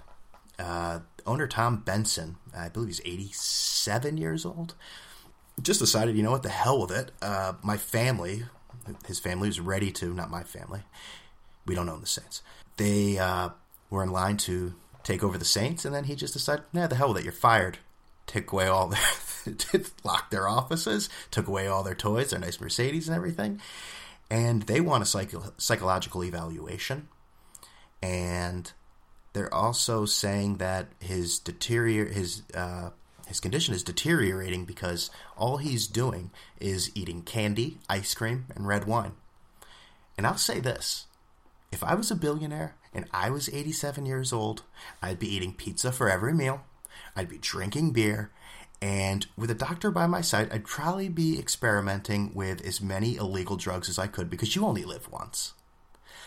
Uh, 0.59 1.01
owner 1.27 1.47
Tom 1.47 1.77
Benson, 1.79 2.37
I 2.57 2.69
believe 2.69 2.89
he's 2.89 3.01
87 3.05 4.17
years 4.17 4.45
old, 4.45 4.75
just 5.63 5.81
decided, 5.81 6.17
you 6.17 6.23
know 6.23 6.31
what, 6.31 6.43
the 6.43 6.49
hell 6.49 6.81
with 6.81 6.91
it. 6.91 7.13
Uh, 7.23 7.55
my 7.63 7.77
family, 7.77 8.45
his 9.07 9.19
family 9.19 9.49
was 9.49 9.61
ready 9.61 9.91
to, 9.93 10.13
not 10.13 10.31
my 10.31 10.43
family, 10.43 10.83
we 11.67 11.75
don't 11.75 11.89
own 11.89 12.01
the 12.01 12.07
Saints. 12.07 12.43
They 12.77 13.19
uh, 13.19 13.51
were 13.91 14.03
in 14.03 14.11
line 14.11 14.37
to 14.39 14.75
take 15.03 15.23
over 15.23 15.39
the 15.39 15.45
Saints, 15.45 15.85
and 15.85 15.95
then 15.95 16.05
he 16.05 16.15
just 16.15 16.33
decided, 16.33 16.65
nah, 16.73 16.87
the 16.87 16.97
hell 16.97 17.09
with 17.09 17.19
it, 17.19 17.25
you're 17.25 17.33
fired. 17.33 17.79
Took 18.27 18.53
away 18.53 18.67
all 18.67 18.89
their, 18.89 19.01
locked 20.05 20.31
their 20.31 20.49
offices, 20.49 21.09
took 21.31 21.47
away 21.47 21.67
all 21.67 21.83
their 21.83 21.95
toys, 21.95 22.31
their 22.31 22.41
nice 22.41 22.61
Mercedes 22.61 23.09
and 23.09 23.17
everything, 23.17 23.61
and 24.31 24.63
they 24.63 24.81
want 24.81 25.03
a 25.03 25.07
psycho- 25.07 25.53
psychological 25.57 26.25
evaluation, 26.25 27.09
and 28.03 28.73
they're 29.33 29.53
also 29.53 30.05
saying 30.05 30.57
that 30.59 30.89
his 31.01 31.39
deterior 31.39 32.07
his 32.07 32.43
uh, 32.55 32.91
his 33.27 33.41
condition 33.41 33.75
is 33.75 33.83
deteriorating 33.83 34.65
because 34.65 35.11
all 35.37 35.59
he's 35.59 35.87
doing 35.87 36.31
is 36.59 36.91
eating 36.95 37.23
candy, 37.23 37.79
ice 37.89 38.15
cream, 38.15 38.47
and 38.57 38.67
red 38.67 38.87
wine. 38.87 39.13
And 40.17 40.27
I'll 40.27 40.39
say 40.39 40.61
this 40.61 41.07
if 41.71 41.85
I 41.85 41.95
was 41.95 42.11
a 42.11 42.17
billionaire 42.17 42.77
and 42.95 43.05
I 43.13 43.31
was 43.31 43.49
87 43.51 44.07
years 44.07 44.33
old, 44.33 44.63
I'd 45.03 45.19
be 45.19 45.33
eating 45.33 45.53
pizza 45.53 45.93
for 45.93 46.09
every 46.09 46.33
meal, 46.33 46.63
I'd 47.15 47.29
be 47.29 47.39
drinking 47.39 47.93
beer, 47.93 48.31
and 48.81 49.27
with 49.37 49.51
a 49.51 49.55
doctor 49.55 49.91
by 49.91 50.07
my 50.07 50.21
side, 50.21 50.49
I'd 50.53 50.65
probably 50.65 51.09
be 51.09 51.39
experimenting 51.39 52.33
with 52.33 52.65
as 52.65 52.81
many 52.81 53.17
illegal 53.17 53.57
drugs 53.57 53.89
as 53.89 53.99
I 53.99 54.07
could 54.07 54.31
because 54.31 54.55
you 54.55 54.65
only 54.65 54.85
live 54.85 55.11
once. 55.11 55.55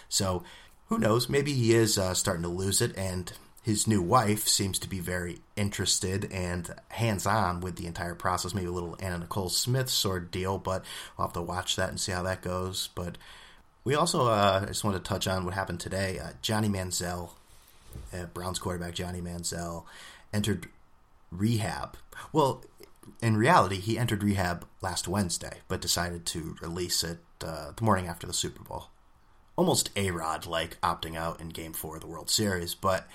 So, 0.10 0.44
who 0.92 1.00
knows? 1.00 1.30
Maybe 1.30 1.54
he 1.54 1.74
is 1.74 1.98
uh, 1.98 2.14
starting 2.14 2.44
to 2.44 2.50
lose 2.50 2.82
it, 2.82 2.94
and 2.98 3.32
his 3.64 3.88
new 3.88 4.02
wife 4.02 4.46
seems 4.46 4.78
to 4.80 4.90
be 4.90 5.00
very 5.00 5.40
interested 5.56 6.30
and 6.34 6.70
hands 6.90 7.26
on 7.26 7.62
with 7.62 7.78
the 7.78 7.88
entire 7.88 8.14
process. 8.14 8.54
Maybe 8.54 8.68
a 8.68 8.72
little 8.72 8.98
Anna 9.00 9.20
Nicole 9.20 9.48
Smith 9.48 9.90
sort 9.90 10.24
of 10.24 10.32
deal, 10.32 10.58
but 10.58 10.84
we'll 11.18 11.28
have 11.28 11.34
to 11.36 11.42
watch 11.42 11.78
that 11.78 11.88
and 11.88 11.98
see 11.98 12.12
how 12.12 12.24
that 12.24 12.42
goes. 12.42 12.90
But 12.94 13.18
we 13.86 13.96
also 13.96 14.28
uh, 14.28 14.66
just 14.66 14.84
wanted 14.84 14.98
to 14.98 15.08
touch 15.08 15.28
on 15.30 15.46
what 15.46 15.54
happened 15.54 15.80
today. 15.80 16.20
Uh, 16.20 16.32
Johnny 16.42 16.68
Manziel, 16.68 17.30
uh, 18.14 18.26
Browns 18.26 18.60
quarterback 18.60 18.94
Johnny 18.94 19.22
Manziel, 19.22 19.86
entered 20.34 20.68
rehab. 21.32 21.96
Well, 22.34 22.66
in 23.22 23.38
reality, 23.38 23.78
he 23.78 23.98
entered 23.98 24.24
rehab 24.24 24.68
last 24.82 25.08
Wednesday, 25.08 25.60
but 25.70 25.80
decided 25.80 26.26
to 26.26 26.58
release 26.62 27.02
it 27.02 27.20
uh, 27.46 27.72
the 27.74 27.84
morning 27.86 28.08
after 28.08 28.28
the 28.28 28.34
Super 28.34 28.62
Bowl. 28.62 28.88
Almost 29.56 29.90
A 29.96 30.12
Rod 30.12 30.46
like 30.46 30.80
opting 30.82 31.16
out 31.16 31.42
in 31.42 31.50
Game 31.50 31.74
4 31.74 31.96
of 31.96 32.02
the 32.02 32.08
World 32.08 32.30
Series, 32.30 32.74
but 32.74 33.08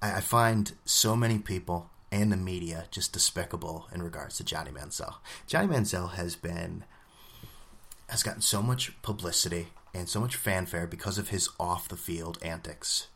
I, 0.00 0.16
I 0.16 0.20
find 0.20 0.72
so 0.84 1.16
many 1.16 1.38
people 1.38 1.90
and 2.12 2.30
the 2.30 2.36
media 2.36 2.86
just 2.90 3.12
despicable 3.12 3.88
in 3.92 4.02
regards 4.02 4.36
to 4.36 4.44
Johnny 4.44 4.70
Manziel. 4.70 5.16
Johnny 5.46 5.66
Manziel 5.66 6.12
has 6.12 6.36
been 6.36 6.84
has 8.08 8.22
gotten 8.22 8.40
so 8.40 8.62
much 8.62 9.00
publicity 9.02 9.68
and 9.92 10.08
so 10.08 10.20
much 10.20 10.36
fanfare 10.36 10.86
because 10.86 11.18
of 11.18 11.28
his 11.28 11.48
off 11.58 11.88
the 11.88 11.96
field 11.96 12.38
antics. 12.42 13.08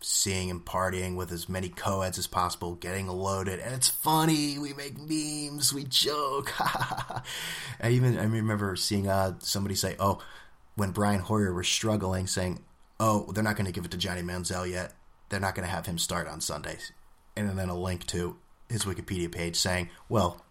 Seeing 0.00 0.48
him 0.48 0.60
partying 0.60 1.16
with 1.16 1.32
as 1.32 1.48
many 1.48 1.68
co-eds 1.68 2.18
as 2.18 2.28
possible, 2.28 2.76
getting 2.76 3.08
loaded, 3.08 3.58
and 3.58 3.74
it's 3.74 3.88
funny. 3.88 4.56
We 4.56 4.72
make 4.72 4.96
memes, 4.96 5.72
we 5.72 5.84
joke. 5.84 6.52
I 6.60 7.22
even 7.90 8.16
I 8.16 8.24
remember 8.24 8.76
seeing 8.76 9.08
uh, 9.08 9.34
somebody 9.40 9.74
say, 9.74 9.96
"Oh, 9.98 10.22
when 10.78 10.92
Brian 10.92 11.20
Hoyer 11.20 11.52
was 11.52 11.66
struggling, 11.66 12.26
saying, 12.26 12.64
"Oh, 13.00 13.30
they're 13.32 13.44
not 13.44 13.56
going 13.56 13.66
to 13.66 13.72
give 13.72 13.84
it 13.84 13.90
to 13.90 13.98
Johnny 13.98 14.22
Manziel 14.22 14.70
yet. 14.70 14.94
They're 15.28 15.40
not 15.40 15.54
going 15.54 15.66
to 15.66 15.74
have 15.74 15.86
him 15.86 15.98
start 15.98 16.28
on 16.28 16.40
Sundays," 16.40 16.92
and 17.36 17.58
then 17.58 17.68
a 17.68 17.76
link 17.76 18.06
to 18.06 18.36
his 18.68 18.84
Wikipedia 18.84 19.30
page 19.30 19.56
saying, 19.56 19.90
"Well, 20.08 20.44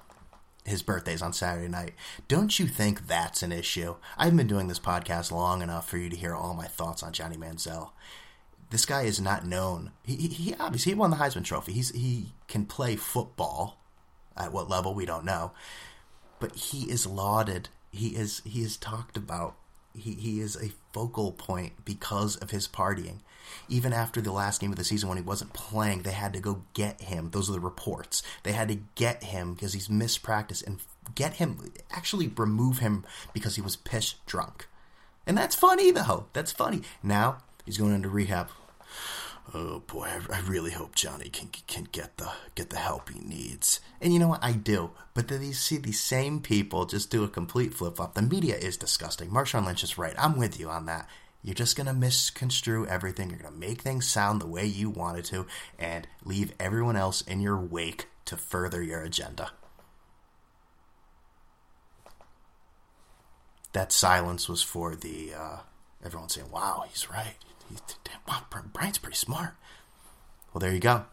his 0.65 0.83
birthday's 0.83 1.21
on 1.21 1.31
Saturday 1.31 1.69
night. 1.69 1.93
Don't 2.27 2.59
you 2.59 2.67
think 2.67 3.07
that's 3.07 3.41
an 3.41 3.53
issue? 3.53 3.95
I've 4.17 4.35
been 4.35 4.47
doing 4.47 4.67
this 4.67 4.79
podcast 4.79 5.31
long 5.31 5.61
enough 5.61 5.89
for 5.89 5.97
you 5.97 6.09
to 6.09 6.15
hear 6.15 6.35
all 6.35 6.53
my 6.53 6.67
thoughts 6.67 7.01
on 7.01 7.13
Johnny 7.13 7.37
Manziel. 7.37 7.91
This 8.69 8.85
guy 8.85 9.03
is 9.03 9.21
not 9.21 9.45
known. 9.45 9.91
He, 10.03 10.15
he, 10.17 10.27
he 10.27 10.55
obviously 10.59 10.91
he 10.91 10.99
won 10.99 11.09
the 11.09 11.17
Heisman 11.17 11.45
Trophy. 11.45 11.71
He's 11.71 11.91
he 11.91 12.33
can 12.49 12.65
play 12.65 12.97
football. 12.97 13.77
At 14.35 14.51
what 14.51 14.69
level 14.69 14.93
we 14.93 15.07
don't 15.07 15.25
know, 15.25 15.53
but 16.39 16.55
he 16.55 16.91
is 16.91 17.07
lauded. 17.07 17.69
He 17.89 18.09
is 18.09 18.43
he 18.45 18.61
is 18.61 18.77
talked 18.77 19.17
about. 19.17 19.55
He 19.97 20.13
he 20.13 20.39
is 20.39 20.55
a 20.55 20.71
focal 20.93 21.31
point 21.31 21.85
because 21.85 22.35
of 22.37 22.51
his 22.51 22.67
partying. 22.67 23.19
Even 23.69 23.93
after 23.93 24.21
the 24.21 24.31
last 24.31 24.61
game 24.61 24.71
of 24.71 24.77
the 24.77 24.83
season 24.83 25.09
when 25.09 25.17
he 25.17 25.23
wasn't 25.23 25.53
playing, 25.53 26.03
they 26.03 26.11
had 26.11 26.33
to 26.33 26.39
go 26.39 26.63
get 26.73 27.01
him. 27.01 27.29
Those 27.31 27.49
are 27.49 27.53
the 27.53 27.59
reports. 27.59 28.21
They 28.43 28.51
had 28.51 28.67
to 28.67 28.79
get 28.95 29.23
him 29.23 29.53
because 29.53 29.73
he's 29.73 29.89
missed 29.89 30.21
practice 30.21 30.61
and 30.61 30.79
get 31.15 31.35
him, 31.35 31.71
actually 31.91 32.27
remove 32.27 32.79
him 32.79 33.05
because 33.33 33.55
he 33.55 33.61
was 33.61 33.75
piss 33.75 34.15
drunk. 34.25 34.67
And 35.25 35.37
that's 35.37 35.55
funny, 35.55 35.91
though. 35.91 36.27
That's 36.33 36.51
funny. 36.51 36.81
Now 37.01 37.37
he's 37.65 37.77
going 37.77 37.93
into 37.93 38.09
rehab. 38.09 38.49
Oh 39.53 39.79
boy, 39.87 40.07
I, 40.07 40.37
I 40.37 40.39
really 40.41 40.71
hope 40.71 40.93
Johnny 40.93 41.29
can 41.29 41.49
can 41.67 41.87
get 41.91 42.17
the 42.17 42.29
get 42.55 42.69
the 42.69 42.77
help 42.77 43.09
he 43.09 43.19
needs. 43.19 43.79
And 44.01 44.11
you 44.11 44.19
know 44.19 44.27
what? 44.27 44.43
I 44.43 44.51
do. 44.51 44.91
But 45.13 45.29
then 45.29 45.41
you 45.41 45.53
see 45.53 45.77
these 45.77 46.01
same 46.01 46.41
people 46.41 46.85
just 46.85 47.09
do 47.09 47.23
a 47.23 47.29
complete 47.29 47.73
flip 47.73 47.95
flop. 47.95 48.13
The 48.13 48.21
media 48.21 48.55
is 48.55 48.75
disgusting. 48.75 49.29
Marshawn 49.29 49.65
Lynch 49.65 49.83
is 49.83 49.97
right. 49.97 50.15
I'm 50.17 50.37
with 50.37 50.59
you 50.59 50.69
on 50.69 50.85
that. 50.87 51.07
You're 51.43 51.55
just 51.55 51.77
to 51.77 51.93
misconstrue 51.93 52.85
everything. 52.87 53.29
You're 53.29 53.39
to 53.39 53.51
make 53.51 53.81
things 53.81 54.05
sound 54.05 54.41
the 54.41 54.47
way 54.47 54.65
you 54.65 54.89
wanted 54.89 55.23
to 55.25 55.45
and 55.79 56.05
leave 56.25 56.53
everyone 56.59 56.97
else 56.97 57.21
in 57.21 57.39
your 57.39 57.57
wake 57.57 58.07
to 58.25 58.35
further 58.35 58.83
your 58.83 59.01
agenda. 59.01 59.51
That 63.71 63.93
silence 63.93 64.49
was 64.49 64.61
for 64.61 64.95
the 64.95 65.33
uh, 65.33 65.57
everyone 66.03 66.29
saying, 66.29 66.51
"Wow, 66.51 66.83
he's 66.89 67.09
right. 67.09 67.35
Wow, 68.27 68.43
Brian's 68.73 68.97
pretty 68.97 69.17
smart." 69.17 69.55
Well, 70.53 70.59
there 70.59 70.73
you 70.73 70.79
go. 70.79 71.05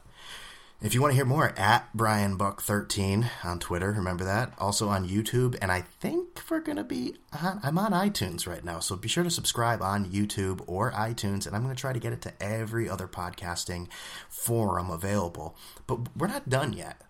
If 0.85 0.93
you 0.93 1.01
want 1.01 1.13
to 1.13 1.17
hear 1.17 1.25
more, 1.25 1.59
at 1.59 1.89
Brian 1.95 2.37
Buck 2.37 2.61
13 2.61 3.31
on 3.43 3.59
Twitter, 3.59 3.93
remember 3.93 4.25
that. 4.25 4.53
Also 4.59 4.91
on 4.91 5.09
YouTube, 5.09 5.57
and 5.63 5.73
I 5.73 5.81
think 5.81 6.43
we're 6.51 6.61
gonna 6.61 6.85
be 6.85 7.15
on, 7.33 7.59
I'm 7.63 7.79
on 7.79 7.93
iTunes 7.93 8.47
right 8.47 8.63
now, 8.63 8.81
so 8.81 8.95
be 8.95 9.09
sure 9.09 9.25
to 9.25 9.31
subscribe 9.31 9.81
on 9.81 10.11
YouTube 10.11 10.63
or 10.67 10.93
iTunes, 10.93 11.47
and 11.47 11.57
I'm 11.57 11.63
gonna 11.63 11.75
try 11.75 11.95
to 11.95 11.99
get 11.99 12.13
it 12.13 12.21
to 12.23 12.43
every 12.43 12.87
other 12.87 13.09
podcasting 13.09 13.89
forum 14.29 14.91
available. 14.91 15.57
But 15.87 16.15
we're 16.15 16.27
not 16.27 16.51
done 16.51 16.75
yet. 16.75 17.01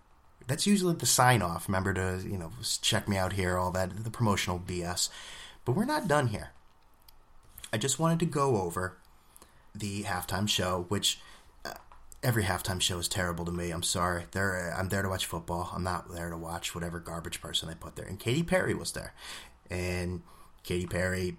That's 0.47 0.69
usually 0.69 0.95
the 0.95 1.07
sign 1.07 1.43
off. 1.43 1.67
Remember 1.67 1.93
to 1.95 2.21
you 2.25 2.39
know 2.39 2.53
check 2.81 3.09
me 3.09 3.17
out 3.17 3.33
here, 3.33 3.59
all 3.59 3.73
that 3.73 4.05
the 4.05 4.11
promotional 4.11 4.61
BS. 4.61 5.09
But 5.65 5.73
we're 5.73 5.85
not 5.85 6.07
done 6.07 6.29
here. 6.29 6.51
I 7.73 7.79
just 7.79 7.99
wanted 7.99 8.21
to 8.21 8.27
go 8.27 8.61
over 8.61 8.99
the 9.75 10.05
halftime 10.05 10.49
show, 10.49 10.87
which 10.89 11.19
every 12.25 12.45
halftime 12.45 12.81
show 12.81 12.99
is 12.99 13.07
terrible 13.07 13.45
to 13.45 13.53
me. 13.53 13.71
I'm 13.71 13.83
sorry. 13.83 14.25
There, 14.33 14.75
I'm 14.77 14.89
there 14.89 15.03
to 15.03 15.09
watch 15.09 15.27
football. 15.27 15.71
I'm 15.75 15.85
not 15.85 16.13
there 16.13 16.31
to 16.31 16.37
watch 16.37 16.75
whatever 16.75 16.99
garbage 16.99 17.41
person 17.41 17.69
they 17.69 17.75
put 17.75 17.97
there. 17.97 18.07
And 18.07 18.19
Katy 18.19 18.43
Perry 18.43 18.75
was 18.75 18.93
there, 18.93 19.13
and 19.71 20.23
Katy 20.65 20.87
Perry 20.87 21.37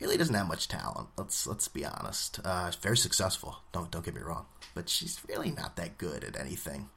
really 0.00 0.16
doesn't 0.16 0.34
have 0.34 0.48
much 0.48 0.68
talent. 0.68 1.08
Let's 1.16 1.46
let's 1.46 1.68
be 1.68 1.86
honest. 1.86 2.40
Uh, 2.44 2.72
very 2.82 2.96
successful. 2.96 3.58
Don't 3.72 3.90
don't 3.90 4.04
get 4.04 4.14
me 4.14 4.20
wrong, 4.20 4.46
but 4.74 4.88
she's 4.88 5.20
really 5.28 5.52
not 5.52 5.76
that 5.76 5.96
good 5.96 6.24
at 6.24 6.38
anything. 6.38 6.90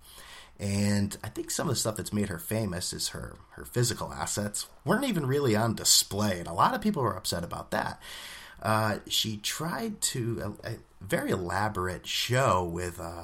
And 0.59 1.17
I 1.23 1.29
think 1.29 1.49
some 1.49 1.69
of 1.69 1.75
the 1.75 1.79
stuff 1.79 1.95
that's 1.95 2.13
made 2.13 2.29
her 2.29 2.37
famous 2.39 2.93
is 2.93 3.09
her 3.09 3.37
her 3.51 3.65
physical 3.65 4.11
assets 4.11 4.67
weren't 4.83 5.05
even 5.05 5.25
really 5.25 5.55
on 5.55 5.75
display, 5.75 6.39
and 6.39 6.47
a 6.47 6.53
lot 6.53 6.73
of 6.73 6.81
people 6.81 7.03
were 7.03 7.15
upset 7.15 7.43
about 7.43 7.71
that. 7.71 8.01
Uh, 8.61 8.99
she 9.07 9.37
tried 9.37 10.01
to 10.01 10.55
a, 10.63 10.69
a, 10.69 10.75
very 11.01 11.31
elaborate 11.31 12.05
show 12.05 12.63
with 12.63 12.99
uh, 12.99 13.23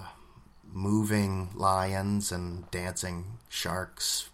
moving 0.74 1.50
lions 1.54 2.32
and 2.32 2.70
dancing 2.72 3.38
sharks, 3.48 4.30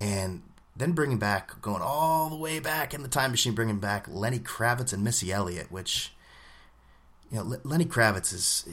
and 0.00 0.42
then 0.74 0.92
bringing 0.92 1.18
back, 1.18 1.60
going 1.60 1.82
all 1.82 2.30
the 2.30 2.36
way 2.36 2.58
back 2.58 2.94
in 2.94 3.02
the 3.02 3.08
time 3.08 3.30
machine, 3.30 3.54
bringing 3.54 3.78
back 3.78 4.06
Lenny 4.08 4.38
Kravitz 4.38 4.92
and 4.92 5.04
Missy 5.04 5.30
Elliott, 5.30 5.70
which 5.70 6.12
you 7.30 7.36
know 7.36 7.58
Lenny 7.64 7.84
Kravitz 7.84 8.32
is 8.32 8.66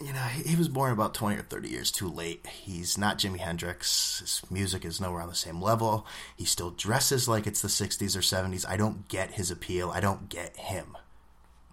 you 0.00 0.12
know, 0.12 0.20
he 0.20 0.56
was 0.56 0.68
born 0.68 0.92
about 0.92 1.14
20 1.14 1.36
or 1.36 1.42
30 1.42 1.68
years 1.68 1.90
too 1.90 2.08
late. 2.08 2.46
He's 2.46 2.96
not 2.96 3.18
Jimi 3.18 3.38
Hendrix. 3.38 4.20
His 4.20 4.42
music 4.50 4.84
is 4.84 5.00
nowhere 5.00 5.20
on 5.20 5.28
the 5.28 5.34
same 5.34 5.60
level. 5.60 6.06
He 6.36 6.44
still 6.46 6.70
dresses 6.70 7.28
like 7.28 7.46
it's 7.46 7.60
the 7.60 7.68
60s 7.68 8.16
or 8.16 8.20
70s. 8.20 8.64
I 8.66 8.76
don't 8.76 9.08
get 9.08 9.32
his 9.32 9.50
appeal. 9.50 9.90
I 9.90 10.00
don't 10.00 10.28
get 10.28 10.56
him. 10.56 10.96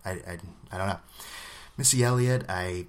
I, 0.03 0.11
I, 0.11 0.37
I 0.71 0.77
don't 0.77 0.87
know. 0.87 0.99
Missy 1.77 2.03
Elliott, 2.03 2.45
I, 2.49 2.87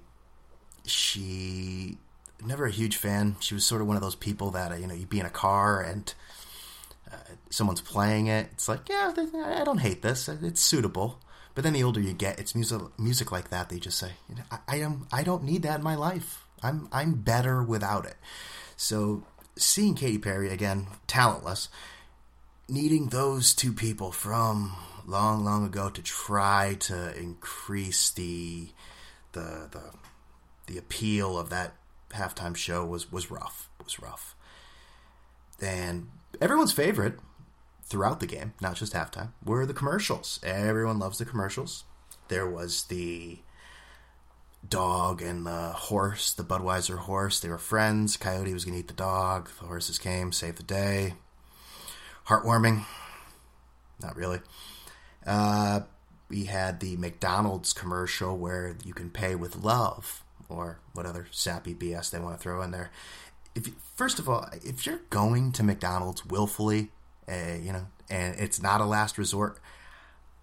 she, 0.85 1.97
never 2.43 2.65
a 2.65 2.71
huge 2.71 2.97
fan. 2.97 3.37
She 3.39 3.53
was 3.53 3.65
sort 3.65 3.81
of 3.81 3.87
one 3.87 3.95
of 3.95 4.01
those 4.01 4.15
people 4.15 4.51
that, 4.51 4.77
you 4.79 4.87
know, 4.87 4.93
you'd 4.93 5.09
be 5.09 5.21
in 5.21 5.25
a 5.25 5.31
car 5.31 5.81
and 5.81 6.13
uh, 7.11 7.15
someone's 7.49 7.81
playing 7.81 8.27
it. 8.27 8.49
It's 8.51 8.67
like, 8.67 8.89
yeah, 8.89 9.13
I 9.15 9.63
don't 9.63 9.77
hate 9.77 10.01
this. 10.01 10.27
It's 10.27 10.61
suitable. 10.61 11.19
But 11.59 11.63
then 11.63 11.73
the 11.73 11.83
older 11.83 11.99
you 11.99 12.13
get, 12.13 12.39
it's 12.39 12.55
music 12.55 12.79
music 12.97 13.33
like 13.33 13.49
that. 13.49 13.67
They 13.67 13.79
just 13.79 13.97
say, 13.97 14.11
I, 14.49 14.59
I 14.65 14.75
am 14.77 15.09
I 15.11 15.23
don't 15.23 15.43
need 15.43 15.63
that 15.63 15.79
in 15.79 15.83
my 15.83 15.95
life. 15.95 16.45
I'm 16.63 16.87
I'm 16.93 17.15
better 17.15 17.61
without 17.61 18.05
it. 18.05 18.15
So 18.77 19.23
seeing 19.57 19.93
Katy 19.93 20.19
Perry 20.19 20.47
again, 20.51 20.87
talentless, 21.05 21.67
needing 22.69 23.07
those 23.09 23.53
two 23.53 23.73
people 23.73 24.13
from 24.13 24.73
long, 25.05 25.43
long 25.43 25.65
ago 25.65 25.89
to 25.89 26.01
try 26.01 26.77
to 26.79 27.13
increase 27.19 28.09
the 28.09 28.69
the 29.33 29.67
the 29.69 29.91
the 30.67 30.77
appeal 30.77 31.37
of 31.37 31.49
that 31.49 31.75
halftime 32.11 32.55
show 32.55 32.85
was 32.85 33.11
was 33.11 33.29
rough. 33.29 33.67
Was 33.83 33.99
rough. 33.99 34.33
And 35.61 36.07
everyone's 36.39 36.71
favorite 36.71 37.19
throughout 37.89 38.19
the 38.19 38.27
game, 38.27 38.53
not 38.61 38.75
just 38.75 38.93
halftime, 38.93 39.31
were 39.43 39.65
the 39.65 39.73
commercials. 39.73 40.39
Everyone 40.43 40.99
loves 40.99 41.17
the 41.17 41.25
commercials. 41.25 41.83
There 42.27 42.47
was 42.47 42.83
the 42.83 43.39
dog 44.67 45.21
and 45.21 45.45
the 45.45 45.69
horse, 45.69 46.33
the 46.33 46.43
Budweiser 46.43 46.99
horse. 46.99 47.39
They 47.39 47.49
were 47.49 47.57
friends. 47.57 48.17
Coyote 48.17 48.53
was 48.53 48.65
going 48.65 48.75
to 48.75 48.79
eat 48.79 48.87
the 48.87 48.93
dog. 48.93 49.49
The 49.59 49.65
horses 49.65 49.97
came, 49.97 50.31
saved 50.31 50.57
the 50.57 50.63
day. 50.63 51.15
Heartwarming. 52.27 52.85
Not 54.01 54.15
really. 54.15 54.39
Uh, 55.25 55.81
we 56.29 56.45
had 56.45 56.79
the 56.79 56.95
McDonald's 56.97 57.73
commercial 57.73 58.37
where 58.37 58.75
you 58.85 58.93
can 58.93 59.09
pay 59.09 59.35
with 59.35 59.55
love 59.55 60.23
or 60.47 60.79
what 60.93 61.05
other 61.05 61.27
sappy 61.31 61.73
BS 61.73 62.11
they 62.11 62.19
want 62.19 62.37
to 62.37 62.41
throw 62.41 62.61
in 62.61 62.71
there. 62.71 62.91
If 63.55 63.67
you, 63.67 63.73
first 63.95 64.19
of 64.19 64.29
all, 64.29 64.47
if 64.63 64.85
you're 64.85 65.01
going 65.09 65.51
to 65.53 65.63
McDonald's 65.63 66.25
willfully, 66.25 66.91
uh, 67.29 67.57
you 67.61 67.71
know, 67.71 67.87
and 68.09 68.35
it's 68.39 68.61
not 68.61 68.81
a 68.81 68.85
last 68.85 69.17
resort, 69.17 69.59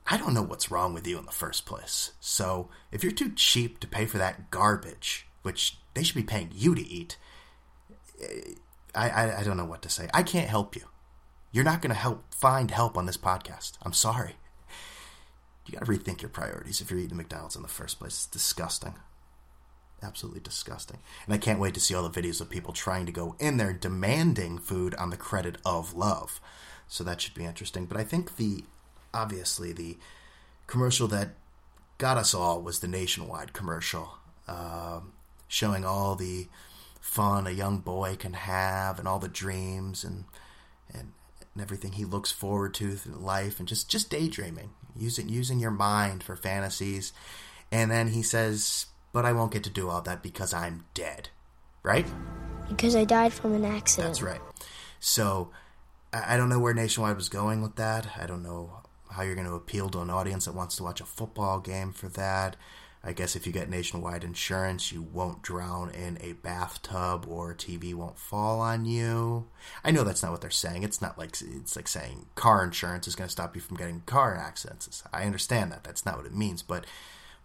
I 0.08 0.16
don't 0.16 0.34
know 0.34 0.42
what's 0.42 0.70
wrong 0.70 0.94
with 0.94 1.06
you 1.06 1.18
in 1.18 1.26
the 1.26 1.32
first 1.32 1.66
place. 1.66 2.12
So 2.20 2.70
if 2.92 3.02
you're 3.02 3.12
too 3.12 3.32
cheap 3.34 3.80
to 3.80 3.88
pay 3.88 4.06
for 4.06 4.18
that 4.18 4.50
garbage, 4.50 5.26
which 5.42 5.78
they 5.94 6.02
should 6.02 6.16
be 6.16 6.22
paying 6.22 6.50
you 6.54 6.74
to 6.74 6.86
eat, 6.86 7.16
eh, 8.22 8.54
I, 8.94 9.10
I, 9.10 9.40
I 9.40 9.42
don't 9.42 9.56
know 9.56 9.64
what 9.64 9.82
to 9.82 9.90
say. 9.90 10.08
I 10.14 10.22
can't 10.22 10.48
help 10.48 10.76
you. 10.76 10.82
You're 11.52 11.64
not 11.64 11.82
going 11.82 11.90
to 11.90 11.96
help 11.98 12.32
find 12.32 12.70
help 12.70 12.96
on 12.96 13.06
this 13.06 13.16
podcast. 13.16 13.72
I'm 13.82 13.92
sorry. 13.92 14.36
You 15.66 15.72
got 15.72 15.84
to 15.84 15.90
rethink 15.90 16.22
your 16.22 16.28
priorities 16.28 16.80
if 16.80 16.90
you're 16.90 17.00
eating 17.00 17.16
McDonald's 17.16 17.56
in 17.56 17.62
the 17.62 17.68
first 17.68 17.98
place. 17.98 18.12
It's 18.12 18.26
disgusting. 18.26 18.94
Absolutely 20.02 20.40
disgusting. 20.40 20.98
And 21.24 21.34
I 21.34 21.38
can't 21.38 21.58
wait 21.58 21.74
to 21.74 21.80
see 21.80 21.94
all 21.94 22.08
the 22.08 22.20
videos 22.20 22.40
of 22.40 22.50
people 22.50 22.72
trying 22.72 23.06
to 23.06 23.12
go 23.12 23.34
in 23.40 23.56
there 23.56 23.72
demanding 23.72 24.58
food 24.58 24.94
on 24.94 25.10
the 25.10 25.16
credit 25.16 25.58
of 25.64 25.94
love. 25.94 26.40
So 26.88 27.04
that 27.04 27.20
should 27.20 27.34
be 27.34 27.44
interesting. 27.44 27.86
But 27.86 27.98
I 27.98 28.04
think 28.04 28.36
the 28.36 28.64
obviously 29.12 29.72
the 29.72 29.96
commercial 30.66 31.08
that 31.08 31.30
got 31.98 32.16
us 32.16 32.34
all 32.34 32.60
was 32.60 32.80
the 32.80 32.88
nationwide 32.88 33.52
commercial, 33.52 34.18
um, 34.46 35.12
showing 35.48 35.84
all 35.84 36.14
the 36.14 36.48
fun 37.00 37.46
a 37.46 37.50
young 37.50 37.78
boy 37.78 38.16
can 38.16 38.34
have 38.34 38.98
and 38.98 39.06
all 39.06 39.18
the 39.18 39.28
dreams 39.28 40.04
and 40.04 40.24
and, 40.92 41.12
and 41.54 41.62
everything 41.62 41.92
he 41.92 42.04
looks 42.04 42.32
forward 42.32 42.74
to 42.74 42.98
in 43.04 43.22
life 43.22 43.58
and 43.58 43.68
just 43.68 43.88
just 43.88 44.10
daydreaming, 44.10 44.70
using 44.96 45.28
using 45.28 45.58
your 45.58 45.70
mind 45.70 46.22
for 46.22 46.36
fantasies. 46.36 47.12
And 47.72 47.90
then 47.90 48.08
he 48.08 48.22
says, 48.22 48.86
"But 49.12 49.24
I 49.24 49.32
won't 49.32 49.52
get 49.52 49.64
to 49.64 49.70
do 49.70 49.88
all 49.88 50.02
that 50.02 50.22
because 50.22 50.54
I'm 50.54 50.84
dead." 50.94 51.30
Right? 51.82 52.06
Because 52.68 52.96
I 52.96 53.04
died 53.04 53.32
from 53.32 53.54
an 53.54 53.64
accident. 53.64 54.08
That's 54.08 54.22
right. 54.22 54.40
So 54.98 55.50
I 56.26 56.36
don't 56.36 56.48
know 56.48 56.58
where 56.58 56.74
Nationwide 56.74 57.16
was 57.16 57.28
going 57.28 57.62
with 57.62 57.76
that. 57.76 58.08
I 58.20 58.26
don't 58.26 58.42
know 58.42 58.80
how 59.10 59.22
you're 59.22 59.34
going 59.34 59.46
to 59.46 59.54
appeal 59.54 59.88
to 59.90 60.00
an 60.00 60.10
audience 60.10 60.44
that 60.44 60.54
wants 60.54 60.76
to 60.76 60.82
watch 60.82 61.00
a 61.00 61.04
football 61.04 61.60
game 61.60 61.92
for 61.92 62.08
that. 62.08 62.56
I 63.04 63.12
guess 63.12 63.36
if 63.36 63.46
you 63.46 63.52
get 63.52 63.70
nationwide 63.70 64.24
insurance, 64.24 64.90
you 64.90 65.00
won't 65.00 65.40
drown 65.40 65.90
in 65.90 66.18
a 66.20 66.32
bathtub 66.32 67.24
or 67.28 67.54
TV 67.54 67.94
won't 67.94 68.18
fall 68.18 68.60
on 68.60 68.84
you. 68.84 69.46
I 69.84 69.92
know 69.92 70.02
that's 70.02 70.24
not 70.24 70.32
what 70.32 70.40
they're 70.40 70.50
saying. 70.50 70.82
It's 70.82 71.00
not 71.00 71.16
like 71.16 71.36
it's 71.40 71.76
like 71.76 71.86
saying 71.86 72.26
car 72.34 72.64
insurance 72.64 73.06
is 73.06 73.14
going 73.14 73.28
to 73.28 73.32
stop 73.32 73.54
you 73.54 73.60
from 73.60 73.76
getting 73.76 74.00
car 74.06 74.34
accidents. 74.34 75.04
I 75.12 75.22
understand 75.22 75.70
that. 75.70 75.84
That's 75.84 76.04
not 76.04 76.16
what 76.16 76.26
it 76.26 76.34
means. 76.34 76.62
But 76.62 76.84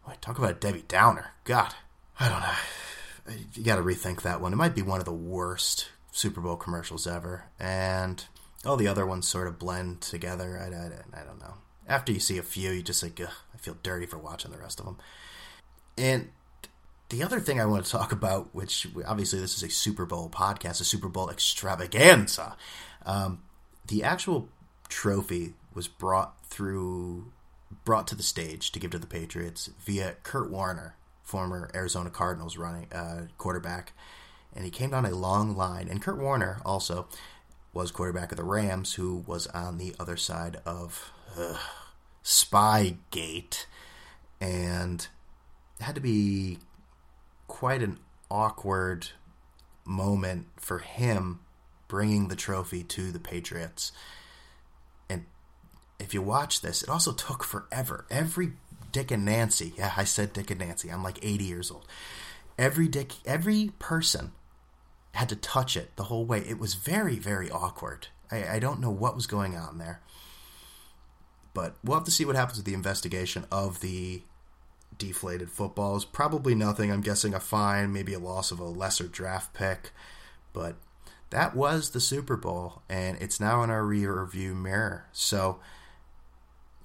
boy, 0.05 0.13
talk 0.19 0.39
about 0.39 0.51
a 0.51 0.55
Debbie 0.55 0.85
Downer. 0.87 1.33
God, 1.43 1.75
I 2.19 2.29
don't 2.29 2.41
know. 2.41 3.41
You 3.53 3.63
got 3.63 3.75
to 3.75 3.83
rethink 3.83 4.23
that 4.23 4.41
one. 4.41 4.53
It 4.53 4.57
might 4.57 4.73
be 4.75 4.81
one 4.81 4.99
of 4.99 5.05
the 5.05 5.13
worst 5.13 5.89
Super 6.11 6.41
Bowl 6.41 6.55
commercials 6.55 7.05
ever, 7.05 7.45
and 7.59 8.25
all 8.65 8.77
the 8.77 8.87
other 8.87 9.05
ones 9.05 9.27
sort 9.27 9.47
of 9.47 9.59
blend 9.59 10.01
together. 10.01 10.57
I, 10.59 10.67
I, 10.75 11.21
I 11.21 11.25
don't 11.25 11.39
know. 11.39 11.55
After 11.87 12.11
you 12.11 12.19
see 12.19 12.37
a 12.37 12.43
few, 12.43 12.71
you 12.71 12.83
just 12.83 13.03
like, 13.03 13.19
I 13.19 13.57
feel 13.57 13.77
dirty 13.81 14.05
for 14.05 14.17
watching 14.17 14.51
the 14.51 14.57
rest 14.57 14.79
of 14.79 14.85
them. 14.85 14.97
And 15.97 16.29
the 17.09 17.23
other 17.23 17.39
thing 17.39 17.59
I 17.59 17.65
want 17.65 17.85
to 17.85 17.91
talk 17.91 18.11
about, 18.11 18.53
which 18.55 18.87
obviously 19.05 19.39
this 19.39 19.57
is 19.57 19.63
a 19.63 19.69
Super 19.69 20.05
Bowl 20.05 20.29
podcast, 20.29 20.79
a 20.79 20.85
Super 20.85 21.09
Bowl 21.09 21.29
extravaganza. 21.29 22.55
Um, 23.05 23.41
the 23.87 24.03
actual 24.03 24.47
trophy 24.87 25.53
was 25.73 25.87
brought 25.87 26.45
through, 26.45 27.31
brought 27.83 28.07
to 28.07 28.15
the 28.15 28.23
stage 28.23 28.71
to 28.71 28.79
give 28.79 28.91
to 28.91 28.99
the 28.99 29.07
Patriots 29.07 29.69
via 29.79 30.15
Kurt 30.23 30.49
Warner, 30.49 30.95
former 31.23 31.69
Arizona 31.73 32.09
Cardinals 32.09 32.57
running 32.57 32.87
uh, 32.93 33.27
quarterback, 33.37 33.93
and 34.53 34.63
he 34.65 34.71
came 34.71 34.91
down 34.91 35.05
a 35.05 35.15
long 35.15 35.55
line. 35.55 35.87
And 35.89 36.01
Kurt 36.01 36.17
Warner 36.17 36.61
also 36.65 37.07
was 37.73 37.91
quarterback 37.91 38.31
of 38.31 38.37
the 38.37 38.43
Rams, 38.43 38.93
who 38.95 39.23
was 39.25 39.47
on 39.47 39.77
the 39.77 39.95
other 39.99 40.17
side 40.17 40.57
of 40.65 41.11
uh, 41.37 41.57
Spygate, 42.23 43.65
and 44.39 45.07
it 45.79 45.83
had 45.83 45.95
to 45.95 46.01
be 46.01 46.59
quite 47.47 47.81
an 47.81 47.99
awkward 48.29 49.09
moment 49.85 50.47
for 50.57 50.79
him 50.79 51.39
bringing 51.87 52.27
the 52.27 52.35
trophy 52.35 52.83
to 52.83 53.11
the 53.11 53.19
Patriots. 53.19 53.91
And 55.09 55.25
if 55.99 56.13
you 56.13 56.21
watch 56.21 56.61
this, 56.61 56.83
it 56.83 56.89
also 56.89 57.13
took 57.13 57.43
forever. 57.43 58.05
Every 58.09 58.53
Dick 58.91 59.11
and 59.11 59.25
Nancy, 59.25 59.73
yeah, 59.77 59.93
I 59.95 60.03
said 60.03 60.33
Dick 60.33 60.51
and 60.51 60.59
Nancy. 60.59 60.89
I'm 60.89 61.03
like 61.03 61.19
80 61.21 61.43
years 61.43 61.71
old. 61.71 61.85
Every 62.57 62.87
Dick, 62.87 63.13
every 63.25 63.71
person 63.79 64.31
had 65.13 65.29
to 65.29 65.35
touch 65.35 65.75
it 65.75 65.95
the 65.95 66.05
whole 66.05 66.25
way. 66.25 66.39
It 66.39 66.59
was 66.59 66.73
very, 66.73 67.17
very 67.17 67.49
awkward. 67.49 68.07
I, 68.31 68.55
I 68.55 68.59
don't 68.59 68.79
know 68.79 68.91
what 68.91 69.15
was 69.15 69.27
going 69.27 69.55
on 69.55 69.77
there. 69.77 70.01
But 71.53 71.75
we'll 71.83 71.97
have 71.97 72.05
to 72.05 72.11
see 72.11 72.23
what 72.23 72.35
happens 72.35 72.57
with 72.57 72.65
the 72.65 72.73
investigation 72.73 73.45
of 73.51 73.81
the 73.81 74.23
deflated 74.97 75.51
footballs. 75.51 76.05
Probably 76.05 76.55
nothing. 76.55 76.91
I'm 76.91 77.01
guessing 77.01 77.33
a 77.33 77.39
fine, 77.39 77.91
maybe 77.91 78.13
a 78.13 78.19
loss 78.19 78.51
of 78.51 78.59
a 78.59 78.65
lesser 78.65 79.07
draft 79.07 79.53
pick. 79.53 79.91
But 80.53 80.75
that 81.31 81.55
was 81.55 81.89
the 81.89 81.99
Super 81.99 82.37
Bowl, 82.37 82.83
and 82.89 83.17
it's 83.21 83.39
now 83.39 83.63
in 83.63 83.69
our 83.69 83.85
rear 83.85 84.25
view 84.25 84.53
mirror. 84.53 85.07
So 85.11 85.59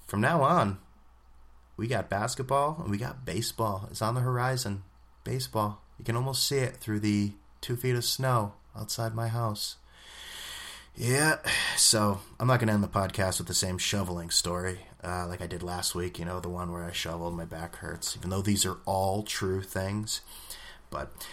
from 0.07 0.21
now 0.21 0.43
on, 0.43 0.79
we 1.77 1.87
got 1.87 2.09
basketball 2.09 2.79
and 2.81 2.91
we 2.91 2.97
got 2.97 3.25
baseball. 3.25 3.89
It's 3.91 4.01
on 4.03 4.15
the 4.15 4.21
horizon. 4.21 4.83
Baseball. 5.25 5.83
You 5.99 6.05
can 6.05 6.17
almost 6.17 6.47
see 6.47 6.59
it 6.59 6.77
through 6.77 7.01
the 7.01 7.33
two 7.61 7.77
feet 7.77 7.97
of 7.97 8.05
snow 8.05 8.55
outside 8.77 9.14
my 9.14 9.29
house. 9.29 9.77
Yeah, 10.95 11.37
so 11.77 12.21
I'm 12.40 12.47
not 12.47 12.59
going 12.59 12.69
to 12.69 12.75
end 12.75 12.83
the 12.83 12.88
podcast 12.88 13.38
with 13.38 13.49
the 13.49 13.55
same 13.55 13.77
shoveling 13.77 14.31
story 14.31 14.81
uh, 15.07 15.27
like 15.29 15.40
I 15.40 15.47
did 15.47 15.62
last 15.62 15.95
week, 15.95 16.19
you 16.19 16.25
know, 16.25 16.40
the 16.40 16.49
one 16.49 16.73
where 16.73 16.85
I 16.85 16.92
shoveled, 16.92 17.37
my 17.37 17.45
back 17.45 17.77
hurts, 17.77 18.16
even 18.16 18.31
though 18.31 18.42
these 18.42 18.66
are 18.66 18.79
all 18.85 19.23
true 19.23 19.62
things. 19.62 20.21
But 20.90 21.27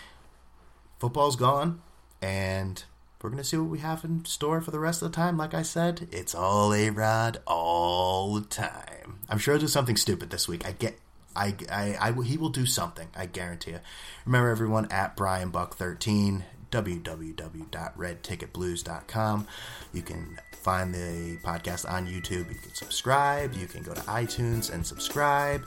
football's 1.00 1.36
gone, 1.36 1.82
and 2.22 2.84
we're 3.22 3.32
going 3.32 3.42
to 3.42 3.48
see 3.48 3.58
what 3.58 3.70
we 3.70 3.80
have 3.80 4.04
in 4.04 4.26
store 4.26 4.62
for 4.62 4.72
the 4.72 4.80
rest 4.80 5.02
of 5.02 5.12
the 5.12 5.16
time. 5.16 5.38
Like 5.38 5.54
I 5.54 5.64
said, 5.64 6.08
it's 6.12 6.36
all 6.36 6.74
A 6.74 6.90
Rod 6.92 7.40
all 7.48 8.36
the 8.36 8.46
time. 8.46 9.22
I'm 9.28 9.40
sure 9.40 9.56
I'll 9.56 9.60
do 9.60 9.68
something 9.68 9.98
stupid 9.98 10.30
this 10.30 10.48
week. 10.48 10.68
I 10.68 10.74
get 10.74 11.00
I, 11.36 11.56
I, 11.72 11.98
I, 12.00 12.24
he 12.24 12.38
will 12.38 12.50
do 12.50 12.66
something. 12.66 13.08
I 13.16 13.26
guarantee 13.26 13.72
you. 13.72 13.80
Remember, 14.26 14.50
everyone 14.50 14.88
at 14.92 15.16
Brian 15.16 15.50
Buck 15.50 15.76
13 15.76 16.44
www.redticketblues.com. 16.74 19.48
You 19.94 20.02
can 20.02 20.40
find 20.64 20.94
the 20.94 21.38
podcast 21.44 21.90
on 21.90 22.08
YouTube. 22.08 22.52
You 22.52 22.60
can 22.60 22.74
subscribe. 22.74 23.54
You 23.54 23.68
can 23.68 23.84
go 23.84 23.94
to 23.94 24.02
iTunes 24.02 24.74
and 24.74 24.86
subscribe. 24.86 25.66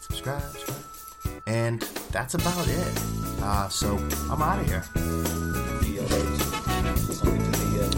Subscribe, 0.00 0.42
subscribe. 0.42 0.84
And 1.46 1.80
that's 2.10 2.34
about 2.34 2.68
it. 2.68 2.92
Uh, 3.40 3.68
so 3.68 3.96
I'm 4.30 4.42
out 4.42 4.58
of 4.58 4.66
here. 4.66 4.84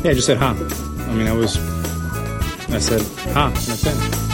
Yeah, 0.02 0.10
I 0.10 0.14
just 0.14 0.26
said 0.26 0.36
huh. 0.36 0.54
I 1.08 1.14
mean, 1.14 1.26
I 1.26 1.32
was. 1.32 1.56
I 2.68 2.78
said 2.78 3.00
huh. 3.32 3.48
That's 3.48 3.86
it. 3.86 4.33